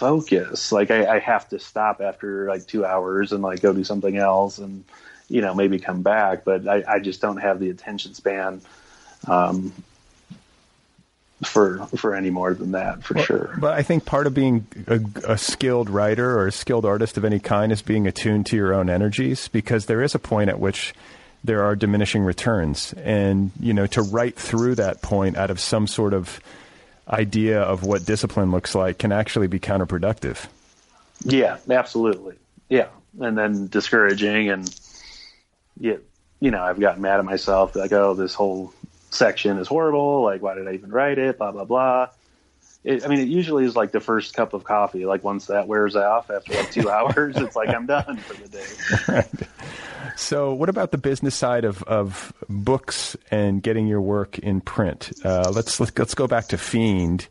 [0.00, 0.72] focus.
[0.72, 4.16] Like I, I have to stop after like two hours and like go do something
[4.16, 4.84] else and
[5.28, 6.44] you know maybe come back.
[6.44, 8.62] But I, I just don't have the attention span
[9.28, 9.72] um,
[11.44, 13.54] for for any more than that for sure.
[13.60, 15.00] But I think part of being a,
[15.32, 18.72] a skilled writer or a skilled artist of any kind is being attuned to your
[18.72, 20.94] own energies because there is a point at which
[21.44, 22.92] there are diminishing returns.
[22.94, 26.40] And, you know, to write through that point out of some sort of
[27.10, 30.46] idea of what discipline looks like can actually be counterproductive.
[31.24, 32.36] Yeah, absolutely.
[32.68, 32.88] Yeah,
[33.18, 34.80] and then discouraging, and
[35.78, 35.96] yeah,
[36.38, 37.74] you know, I've gotten mad at myself.
[37.74, 38.72] Like, oh, this whole
[39.10, 40.22] section is horrible.
[40.22, 41.38] Like, why did I even write it?
[41.38, 42.08] Blah blah blah.
[42.82, 45.04] It, I mean, it usually is like the first cup of coffee.
[45.04, 48.48] Like once that wears off after like two hours, it's like I'm done for the
[48.48, 49.46] day.
[50.20, 55.10] So, what about the business side of, of books and getting your work in print?
[55.24, 57.26] Uh, let's, let's let's go back to Fiend.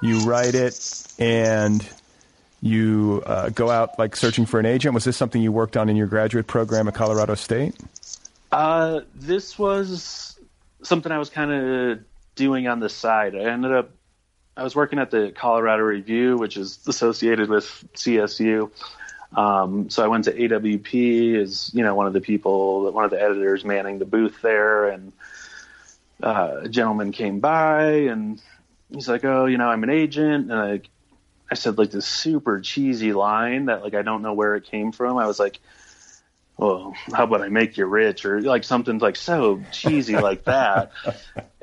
[0.00, 1.86] You write it and
[2.62, 4.94] you uh, go out like searching for an agent.
[4.94, 7.76] Was this something you worked on in your graduate program at Colorado State?
[8.50, 10.40] Uh, this was
[10.82, 11.98] something I was kind of
[12.34, 13.36] doing on the side.
[13.36, 13.90] I ended up,
[14.56, 17.64] I was working at the Colorado Review, which is associated with
[17.94, 18.70] CSU.
[19.34, 23.10] Um, so I went to AWP as, you know, one of the people, one of
[23.10, 24.88] the editors manning the booth there.
[24.88, 25.12] And
[26.22, 28.40] uh, a gentleman came by and
[28.90, 30.50] he's like, oh, you know, I'm an agent.
[30.50, 30.80] And I,
[31.50, 34.92] I said like this super cheesy line that like I don't know where it came
[34.92, 35.18] from.
[35.18, 35.60] I was like,
[36.56, 40.92] well, how about I make you rich or like something like so cheesy like that.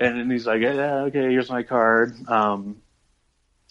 [0.01, 2.15] And then he's like, yeah, okay, here's my card.
[2.29, 2.77] Um,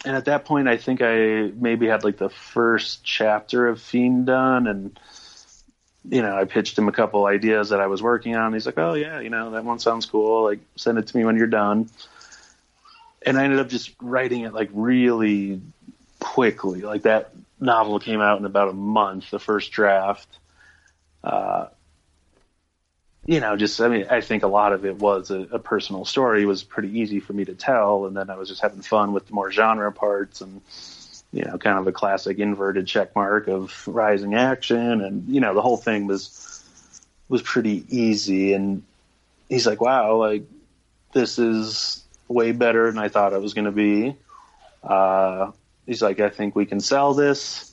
[0.04, 4.26] and at that point, I think I maybe had like the first chapter of Fiend
[4.26, 5.00] done, and
[6.08, 8.52] you know, I pitched him a couple ideas that I was working on.
[8.52, 10.44] He's like, oh yeah, you know, that one sounds cool.
[10.44, 11.88] Like, send it to me when you're done.
[13.26, 15.60] And I ended up just writing it like really
[16.20, 16.80] quickly.
[16.82, 20.28] Like that novel came out in about a month, the first draft.
[21.22, 21.66] Uh,
[23.28, 26.06] you know, just I mean, I think a lot of it was a, a, personal
[26.06, 26.44] story.
[26.44, 29.12] It was pretty easy for me to tell, and then I was just having fun
[29.12, 30.62] with the more genre parts, and
[31.30, 35.52] you know, kind of a classic inverted check mark of rising action, and you know,
[35.52, 36.64] the whole thing was
[37.28, 38.54] was pretty easy.
[38.54, 38.82] And
[39.50, 40.44] he's like, "Wow, like
[41.12, 44.16] this is way better than I thought it was going to be."
[44.82, 45.52] Uh,
[45.84, 47.66] he's like, "I think we can sell this."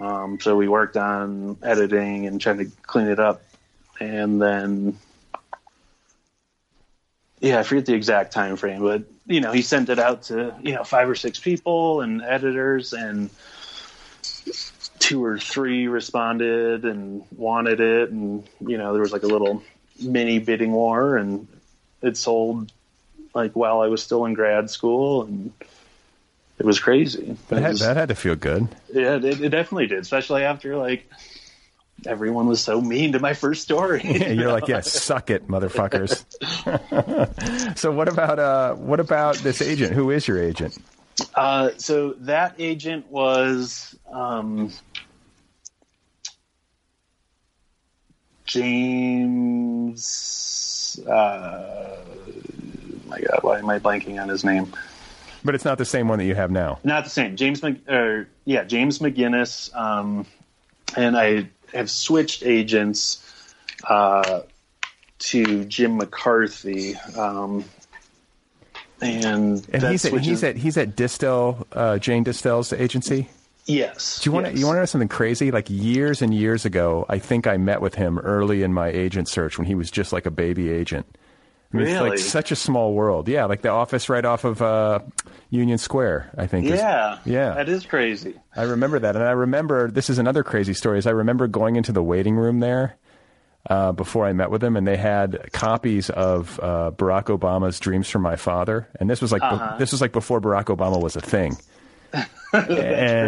[0.00, 3.42] Um, so we worked on editing and trying to clean it up
[4.00, 4.98] and then
[7.40, 10.54] yeah, I forget the exact time frame, but you know, he sent it out to
[10.62, 13.30] you know five or six people and editors, and
[14.98, 19.62] two or three responded and wanted it, and you know, there was like a little
[20.00, 21.48] mini bidding war, and
[22.02, 22.70] it sold
[23.34, 25.52] like while I was still in grad school, and
[26.58, 27.36] it was crazy.
[27.48, 28.68] That, had, was, that had to feel good.
[28.92, 31.10] Yeah, it, it definitely did, especially after like
[32.06, 34.00] everyone was so mean to my first story.
[34.04, 36.24] yeah, you're like, yeah, suck it, motherfuckers.
[37.78, 39.92] so what about uh, what about this agent?
[39.94, 40.78] Who is your agent?
[41.34, 44.72] Uh, so that agent was um,
[48.44, 50.00] James.
[51.06, 51.96] Uh,
[53.06, 54.72] my God, why am I blanking on his name?
[55.42, 56.80] But it's not the same one that you have now.
[56.84, 57.36] Not the same.
[57.36, 59.74] James, Mc, uh, yeah, James McGinnis.
[59.74, 60.26] Um,
[60.96, 63.24] and I have switched agents
[63.88, 64.40] uh,
[65.20, 66.96] to Jim McCarthy.
[67.16, 67.64] Um,
[69.00, 73.28] and And he's at, he's at he's at Dystel, uh, Jane Dystel's agency.
[73.64, 74.20] yes.
[74.20, 75.50] Do you want to you want to know something crazy?
[75.50, 79.28] Like years and years ago, I think I met with him early in my agent
[79.28, 81.06] search when he was just like a baby agent.
[81.72, 83.28] I mean, It's like such a small world.
[83.28, 84.98] Yeah, like the office right off of uh,
[85.50, 86.30] Union Square.
[86.36, 86.66] I think.
[86.66, 87.54] is- Yeah, yeah.
[87.54, 88.34] that is crazy.
[88.56, 90.98] I remember that, and I remember this is another crazy story.
[90.98, 92.96] Is I remember going into the waiting room there
[93.68, 98.08] uh, before I met with him, and they had copies of uh, Barack Obama's "Dreams
[98.10, 99.76] from My Father," and this was like Uh-huh.
[99.78, 101.56] this was like before Barack Obama was a thing.
[102.52, 102.66] That's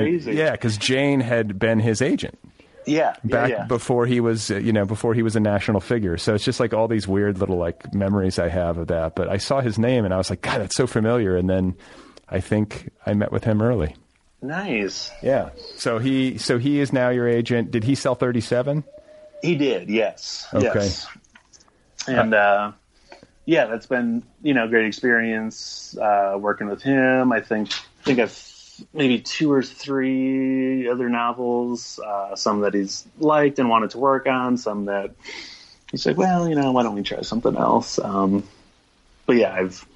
[0.01, 0.33] crazy.
[0.35, 2.39] Yeah, because Jane had been his agent
[2.87, 3.65] Yeah, back yeah, yeah.
[3.67, 6.17] before he was, uh, you know, before he was a national figure.
[6.19, 9.15] So it's just like all these weird little like memories I have of that.
[9.15, 11.37] But I saw his name and I was like, God, that's so familiar.
[11.37, 11.77] And then
[12.29, 13.95] I think I met with him early.
[14.41, 15.11] nice.
[15.23, 15.51] Yeah.
[15.77, 17.71] So he so he is now your agent.
[17.71, 18.83] Did he sell 37?
[19.43, 20.67] He did, yes, Okay.
[20.75, 21.07] yes.
[22.09, 22.73] And uh,
[23.45, 27.33] yeah, that's been you know great experience uh, working with him.
[27.33, 28.31] I think I think I've
[28.93, 34.27] maybe two or three other novels, uh, some that he's liked and wanted to work
[34.27, 35.13] on, some that
[35.91, 37.99] he's like, well, you know, why don't we try something else?
[37.99, 38.45] Um,
[39.27, 39.87] but yeah, I've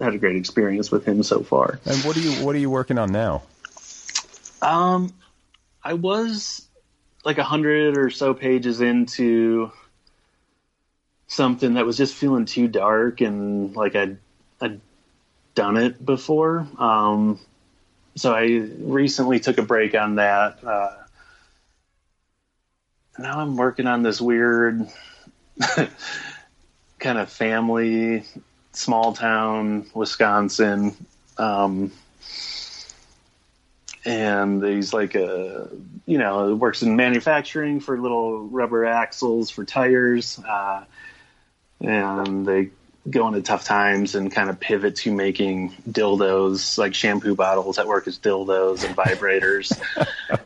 [0.00, 1.80] had a great experience with him so far.
[1.84, 3.42] And what are you what are you working on now?
[4.62, 5.12] Um,
[5.82, 6.66] I was
[7.24, 9.70] like a hundred or so pages into
[11.26, 14.18] something that was just feeling too dark and like I'd,
[14.60, 14.80] I'd
[15.54, 16.66] done it before.
[16.78, 17.40] Um,
[18.16, 20.62] so I recently took a break on that.
[20.64, 20.92] Uh,
[23.18, 24.86] now I'm working on this weird
[26.98, 28.24] kind of family,
[28.72, 30.94] small town, Wisconsin.
[31.38, 31.92] Um,
[34.04, 35.68] and he's like a
[36.06, 40.84] you know works in manufacturing for little rubber axles for tires uh,
[41.80, 42.70] and they
[43.08, 47.86] go into tough times and kind of pivot to making dildos like shampoo bottles that
[47.86, 49.78] work as dildos and vibrators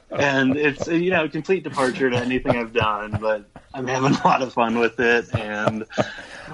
[0.11, 4.27] and it's you know a complete departure to anything i've done but i'm having a
[4.27, 5.87] lot of fun with it and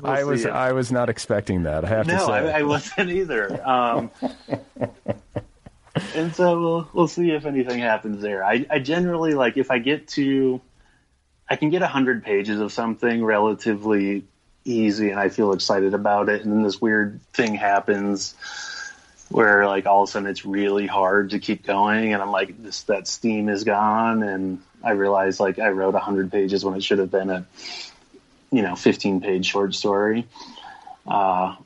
[0.02, 1.84] we'll I was I was not expecting that.
[1.84, 2.32] I have to no, say.
[2.32, 3.66] I, I wasn't either.
[3.66, 4.10] Um,
[6.14, 8.44] and so we'll we'll see if anything happens there.
[8.44, 10.60] I, I generally like if I get to,
[11.48, 14.24] I can get a hundred pages of something relatively
[14.64, 18.34] easy, and I feel excited about it, and then this weird thing happens
[19.30, 22.62] where like all of a sudden it's really hard to keep going, and I'm like
[22.62, 26.74] this that steam is gone, and I realize like I wrote a hundred pages when
[26.74, 27.46] it should have been a
[28.50, 30.26] you know 15 page short story.
[31.06, 31.56] Uh,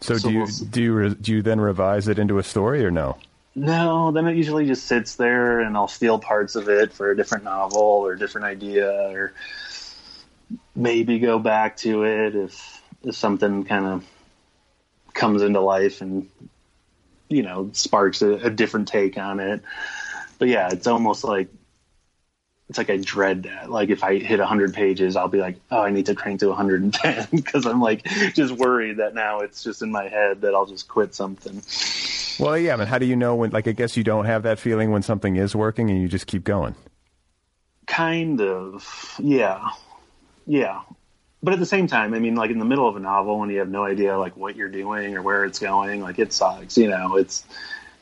[0.00, 2.42] so, so do you we'll do you re, do you then revise it into a
[2.42, 3.16] story or no?
[3.58, 7.16] No, then it usually just sits there, and I'll steal parts of it for a
[7.16, 9.32] different novel or a different idea, or
[10.74, 14.04] maybe go back to it if if something kind of
[15.14, 16.28] comes into life and
[17.28, 19.62] you know sparks a, a different take on it.
[20.38, 21.48] But yeah, it's almost like
[22.68, 23.70] it's like I dread that.
[23.70, 26.48] Like if I hit 100 pages, I'll be like, oh, I need to crank to
[26.48, 30.66] 110 because I'm like just worried that now it's just in my head that I'll
[30.66, 31.62] just quit something.
[32.38, 33.50] Well, yeah, but how do you know when?
[33.50, 36.26] Like, I guess you don't have that feeling when something is working, and you just
[36.26, 36.74] keep going.
[37.86, 39.70] Kind of, yeah,
[40.46, 40.80] yeah.
[41.42, 43.50] But at the same time, I mean, like in the middle of a novel, when
[43.50, 46.76] you have no idea like what you're doing or where it's going, like it sucks.
[46.78, 47.44] You know, it's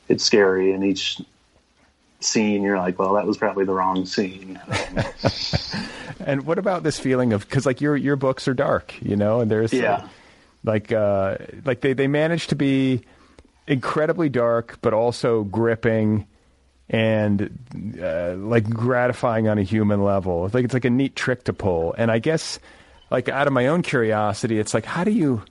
[0.09, 1.21] it's scary, and each
[2.21, 4.59] scene you're like, well, that was probably the wrong scene.
[4.69, 5.05] Um,
[6.27, 9.41] And what about this feeling of because like your your books are dark, you know,
[9.41, 10.09] and there's Yeah.
[10.63, 11.37] like uh,
[11.67, 13.03] like they they manage to be
[13.67, 16.27] incredibly dark, but also gripping
[16.89, 20.51] and uh, like gratifying on a human level.
[20.53, 21.95] Like it's like a neat trick to pull.
[21.97, 22.59] And I guess
[23.11, 25.43] like out of my own curiosity, it's like how do you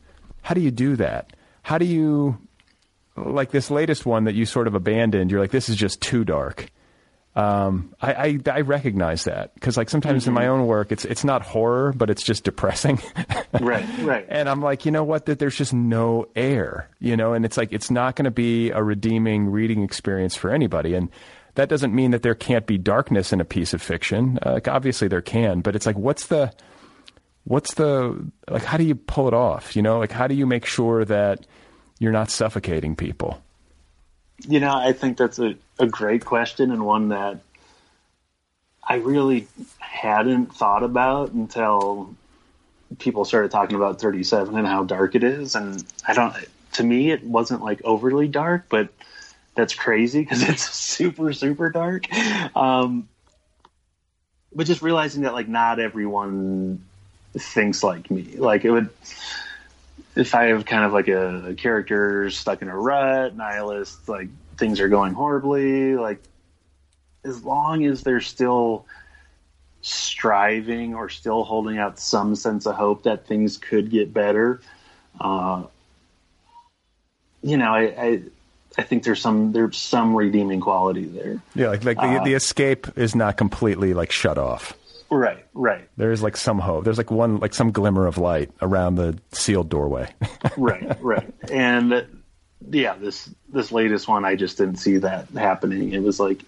[0.42, 1.34] how do you do that?
[1.64, 2.38] How do you
[3.16, 5.32] like this latest one that you sort of abandoned?
[5.32, 6.70] You're like this is just too dark.
[7.36, 11.24] Um, I, I I recognize that because like sometimes in my own work, it's it's
[11.24, 13.02] not horror, but it's just depressing.
[13.60, 14.26] right, right.
[14.30, 15.26] And I'm like, you know what?
[15.26, 18.70] That there's just no air, you know, and it's like it's not going to be
[18.70, 20.94] a redeeming reading experience for anybody.
[20.94, 21.10] And
[21.56, 24.38] that doesn't mean that there can't be darkness in a piece of fiction.
[24.46, 26.52] Uh, like obviously there can, but it's like, what's the,
[27.46, 28.64] what's the like?
[28.64, 29.76] How do you pull it off?
[29.76, 31.46] You know, like how do you make sure that
[32.00, 33.42] you're not suffocating people?
[34.48, 37.40] You know, I think that's a, a great question and one that
[38.88, 39.48] I really
[39.80, 42.14] hadn't thought about until
[43.00, 45.56] people started talking about 37 and how dark it is.
[45.56, 46.36] And I don't,
[46.74, 48.90] to me, it wasn't like overly dark, but
[49.56, 52.12] that's crazy because it's super, super dark.
[52.56, 53.08] Um,
[54.54, 56.84] but just realizing that like not everyone
[57.34, 58.36] thinks like me.
[58.38, 58.90] Like it would,
[60.16, 64.30] if I have kind of like a, a character stuck in a rut, nihilist, like
[64.58, 66.22] things are going horribly, like
[67.24, 68.86] as long as they're still
[69.82, 74.62] striving or still holding out some sense of hope that things could get better,
[75.20, 75.64] uh,
[77.42, 78.22] you know, I, I
[78.78, 81.42] I think there's some there's some redeeming quality there.
[81.54, 84.74] Yeah, like like the, the escape is not completely like shut off.
[85.14, 86.84] Right, right, There is like some hope.
[86.84, 90.10] There's like one like some glimmer of light around the sealed doorway.
[90.58, 91.34] right, right.
[91.52, 92.06] And
[92.70, 95.94] yeah, this this latest one, I just didn't see that happening.
[95.94, 96.44] It was like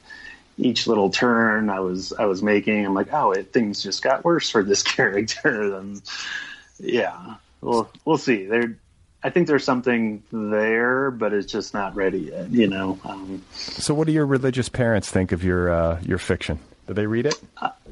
[0.57, 4.23] each little turn I was I was making, I'm like, oh, it, things just got
[4.23, 5.75] worse for this character.
[5.77, 6.01] And
[6.79, 8.45] yeah, we'll we'll see.
[8.45, 8.77] There,
[9.23, 12.51] I think there's something there, but it's just not ready yet.
[12.51, 12.99] You know.
[13.03, 16.59] Um, so, what do your religious parents think of your uh, your fiction?
[16.87, 17.41] Do they read it?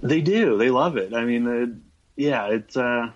[0.02, 0.58] they do.
[0.58, 1.14] They love it.
[1.14, 1.66] I mean, uh,
[2.16, 2.78] yeah, it's.
[2.78, 3.12] Uh,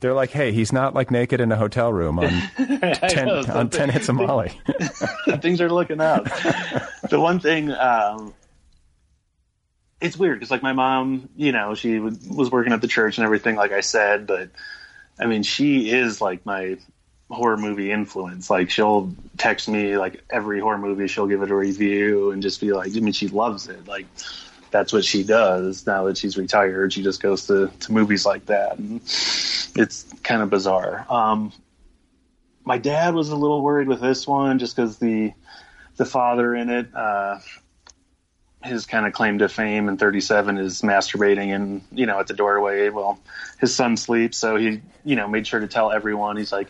[0.00, 2.28] They're like, hey, he's not like naked in a hotel room on
[2.92, 4.52] ten know, on ten hits of Molly.
[5.40, 6.24] things are looking up.
[7.10, 8.34] the one thing, um,
[10.00, 13.18] it's weird because like my mom, you know, she w- was working at the church
[13.18, 14.50] and everything, like I said, but
[15.18, 16.76] I mean, she is like my
[17.30, 18.50] horror movie influence.
[18.50, 22.60] Like she'll text me like every horror movie, she'll give it a review and just
[22.60, 23.88] be like, I mean, she loves it.
[23.88, 24.06] Like
[24.70, 26.92] that's what she does now that she's retired.
[26.92, 28.78] She just goes to, to movies like that.
[28.78, 31.06] And it's kind of bizarre.
[31.08, 31.52] Um,
[32.66, 35.32] my dad was a little worried with this one just because the
[35.96, 37.38] the father in it uh
[38.62, 42.34] his kind of claim to fame in 37 is masturbating and you know at the
[42.34, 43.18] doorway well
[43.60, 46.68] his son sleeps so he you know made sure to tell everyone he's like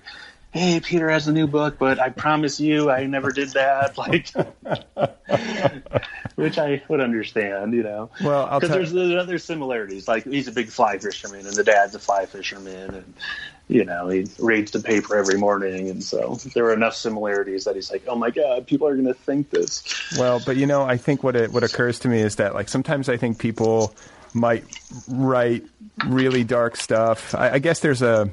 [0.57, 3.97] hey peter has a new book but i promise you i never did that.
[4.07, 4.31] Like
[6.37, 8.11] which i would understand you know.
[8.23, 10.07] Well, because there's, there's other similarities.
[10.07, 13.15] Like he's a big fly fisherman and the dad's a fly fisherman and
[13.69, 17.75] you know he reads the paper every morning and so there were enough similarities that
[17.75, 19.83] he's like oh my god people are going to think this.
[20.19, 22.69] Well, but you know, I think what it, what occurs to me is that like
[22.69, 23.95] sometimes I think people
[24.35, 24.65] might
[25.09, 25.65] write
[26.07, 27.35] really dark stuff.
[27.35, 28.31] I, I guess there's a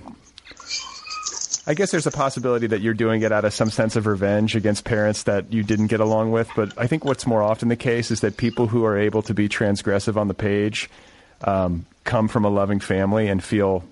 [1.66, 4.56] I guess there's a possibility that you're doing it out of some sense of revenge
[4.56, 6.50] against parents that you didn't get along with.
[6.56, 9.34] But I think what's more often the case is that people who are able to
[9.34, 10.90] be transgressive on the page
[11.46, 13.84] um, come from a loving family and feel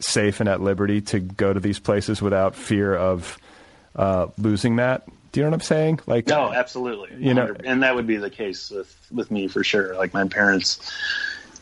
[0.00, 3.38] safe and at liberty to go to these places without fear of
[3.96, 5.06] uh, losing that.
[5.32, 6.00] Do you know what I'm saying?
[6.06, 9.62] Like, no absolutely You know- and that would be the case with with me for
[9.62, 10.78] sure like my parents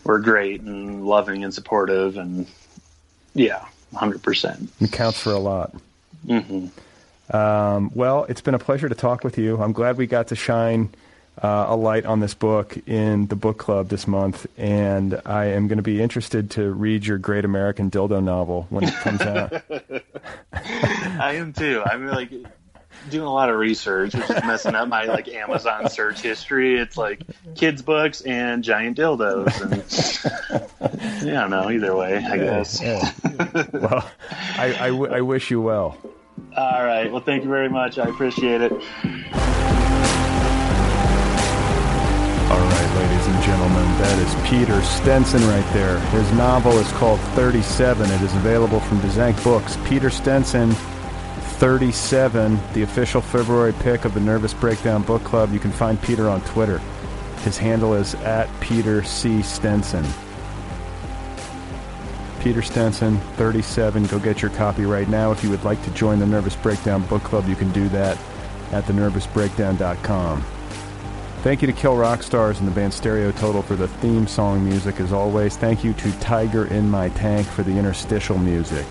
[0.05, 2.47] were great and loving and supportive and
[3.35, 3.65] yeah
[3.95, 5.75] 100% It counts for a lot.
[7.31, 9.61] Um, well, it's been a pleasure to talk with you.
[9.61, 10.91] I'm glad we got to shine
[11.43, 15.69] uh, a light on this book in the book club this month, and I am
[15.69, 19.53] going to be interested to read your Great American Dildo novel when it comes out.
[20.53, 21.83] I am too.
[21.85, 22.33] I'm like
[23.11, 26.79] doing a lot of research, which is messing up my like Amazon search history.
[26.79, 27.23] It's like
[27.55, 31.71] kids books and giant dildos, and yeah, I don't know.
[31.71, 32.81] Either way, I guess.
[33.73, 34.11] well,
[34.59, 35.97] I, I, w- I wish you well.
[36.57, 37.11] All right.
[37.11, 37.99] Well, thank you very much.
[37.99, 38.73] I appreciate it.
[42.49, 45.99] All right, ladies and gentlemen, that is Peter Stenson right there.
[46.11, 48.09] His novel is called 37.
[48.09, 49.77] It is available from Dzanc Books.
[49.85, 50.71] Peter Stenson,
[51.57, 55.55] 37, the official February pick of the Nervous Breakdown Book Club.
[55.55, 56.83] You can find Peter on Twitter.
[57.45, 59.41] His handle is at Peter C.
[59.41, 60.05] Stenson.
[62.41, 64.05] Peter Stenson, 37.
[64.05, 65.33] Go get your copy right now.
[65.33, 68.19] If you would like to join the Nervous Breakdown Book Club, you can do that
[68.73, 70.43] at thenervousbreakdown.com.
[71.43, 74.63] Thank you to Kill Rock Stars and the band Stereo Total for the theme song
[74.63, 75.57] music as always.
[75.57, 78.87] Thank you to Tiger in My Tank for the interstitial music.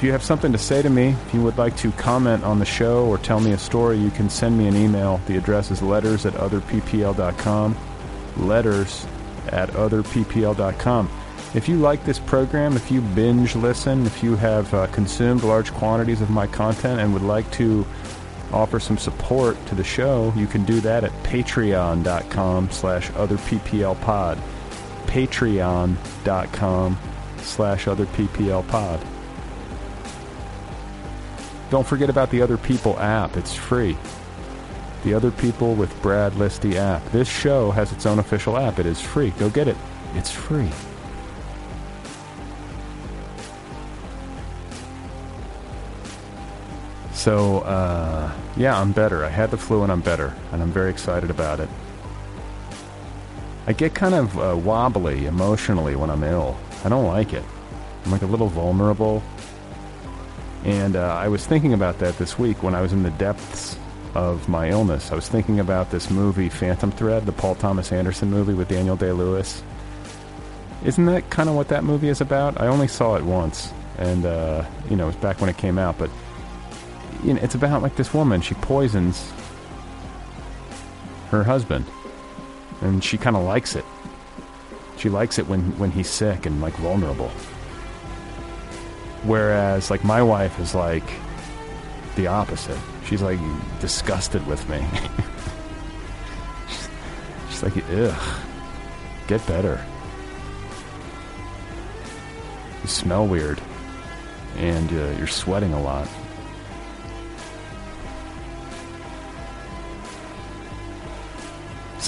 [0.00, 2.58] If you have something to say to me, if you would like to comment on
[2.58, 5.20] the show or tell me a story, you can send me an email.
[5.26, 7.76] The address is letters at otherppl.com.
[8.38, 9.06] Letters
[9.48, 11.10] at otherppl.com.
[11.52, 15.70] If you like this program, if you binge listen, if you have uh, consumed large
[15.74, 17.84] quantities of my content and would like to
[18.54, 24.38] offer some support to the show, you can do that at patreon.com slash otherpplpod.
[25.04, 26.98] Patreon.com
[27.42, 29.09] slash otherpplpod.
[31.70, 33.36] Don't forget about the Other People app.
[33.36, 33.96] It's free.
[35.04, 37.04] The Other People with Brad Listi app.
[37.12, 38.80] This show has its own official app.
[38.80, 39.30] It is free.
[39.38, 39.76] Go get it.
[40.14, 40.68] It's free.
[47.12, 49.24] So, uh, yeah, I'm better.
[49.24, 51.68] I had the flu and I'm better, and I'm very excited about it.
[53.66, 56.58] I get kind of uh, wobbly emotionally when I'm ill.
[56.84, 57.44] I don't like it.
[58.04, 59.22] I'm like a little vulnerable.
[60.64, 63.76] And uh, I was thinking about that this week when I was in the depths
[64.14, 65.12] of my illness.
[65.12, 68.96] I was thinking about this movie, Phantom Thread, the Paul Thomas Anderson movie with Daniel
[68.96, 69.62] Day Lewis.
[70.84, 72.60] Isn't that kind of what that movie is about?
[72.60, 75.78] I only saw it once, and uh, you know, it was back when it came
[75.78, 75.98] out.
[75.98, 76.10] But
[77.22, 78.40] you know, it's about like this woman.
[78.40, 79.30] She poisons
[81.30, 81.84] her husband,
[82.80, 83.84] and she kind of likes it.
[84.96, 87.30] She likes it when when he's sick and like vulnerable.
[89.22, 91.04] Whereas, like, my wife is like
[92.16, 92.78] the opposite.
[93.04, 93.38] She's like
[93.80, 94.86] disgusted with me.
[97.50, 98.42] she's, like, ugh,
[99.26, 99.84] get better.
[102.82, 103.60] You smell weird,
[104.56, 106.08] and uh, you're sweating a lot.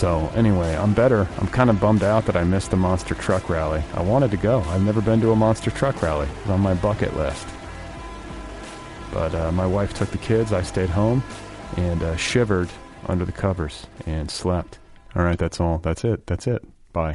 [0.02, 1.28] So anyway, I'm better.
[1.38, 3.84] I'm kind of bummed out that I missed the monster truck rally.
[3.94, 4.58] I wanted to go.
[4.62, 6.26] I've never been to a monster truck rally.
[6.40, 7.46] It's on my bucket list.
[9.12, 10.52] But uh, my wife took the kids.
[10.52, 11.22] I stayed home
[11.76, 12.68] and uh, shivered
[13.06, 14.80] under the covers and slept.
[15.14, 15.78] All right, that's all.
[15.78, 16.26] That's it.
[16.26, 16.64] That's it.
[16.92, 17.14] Bye.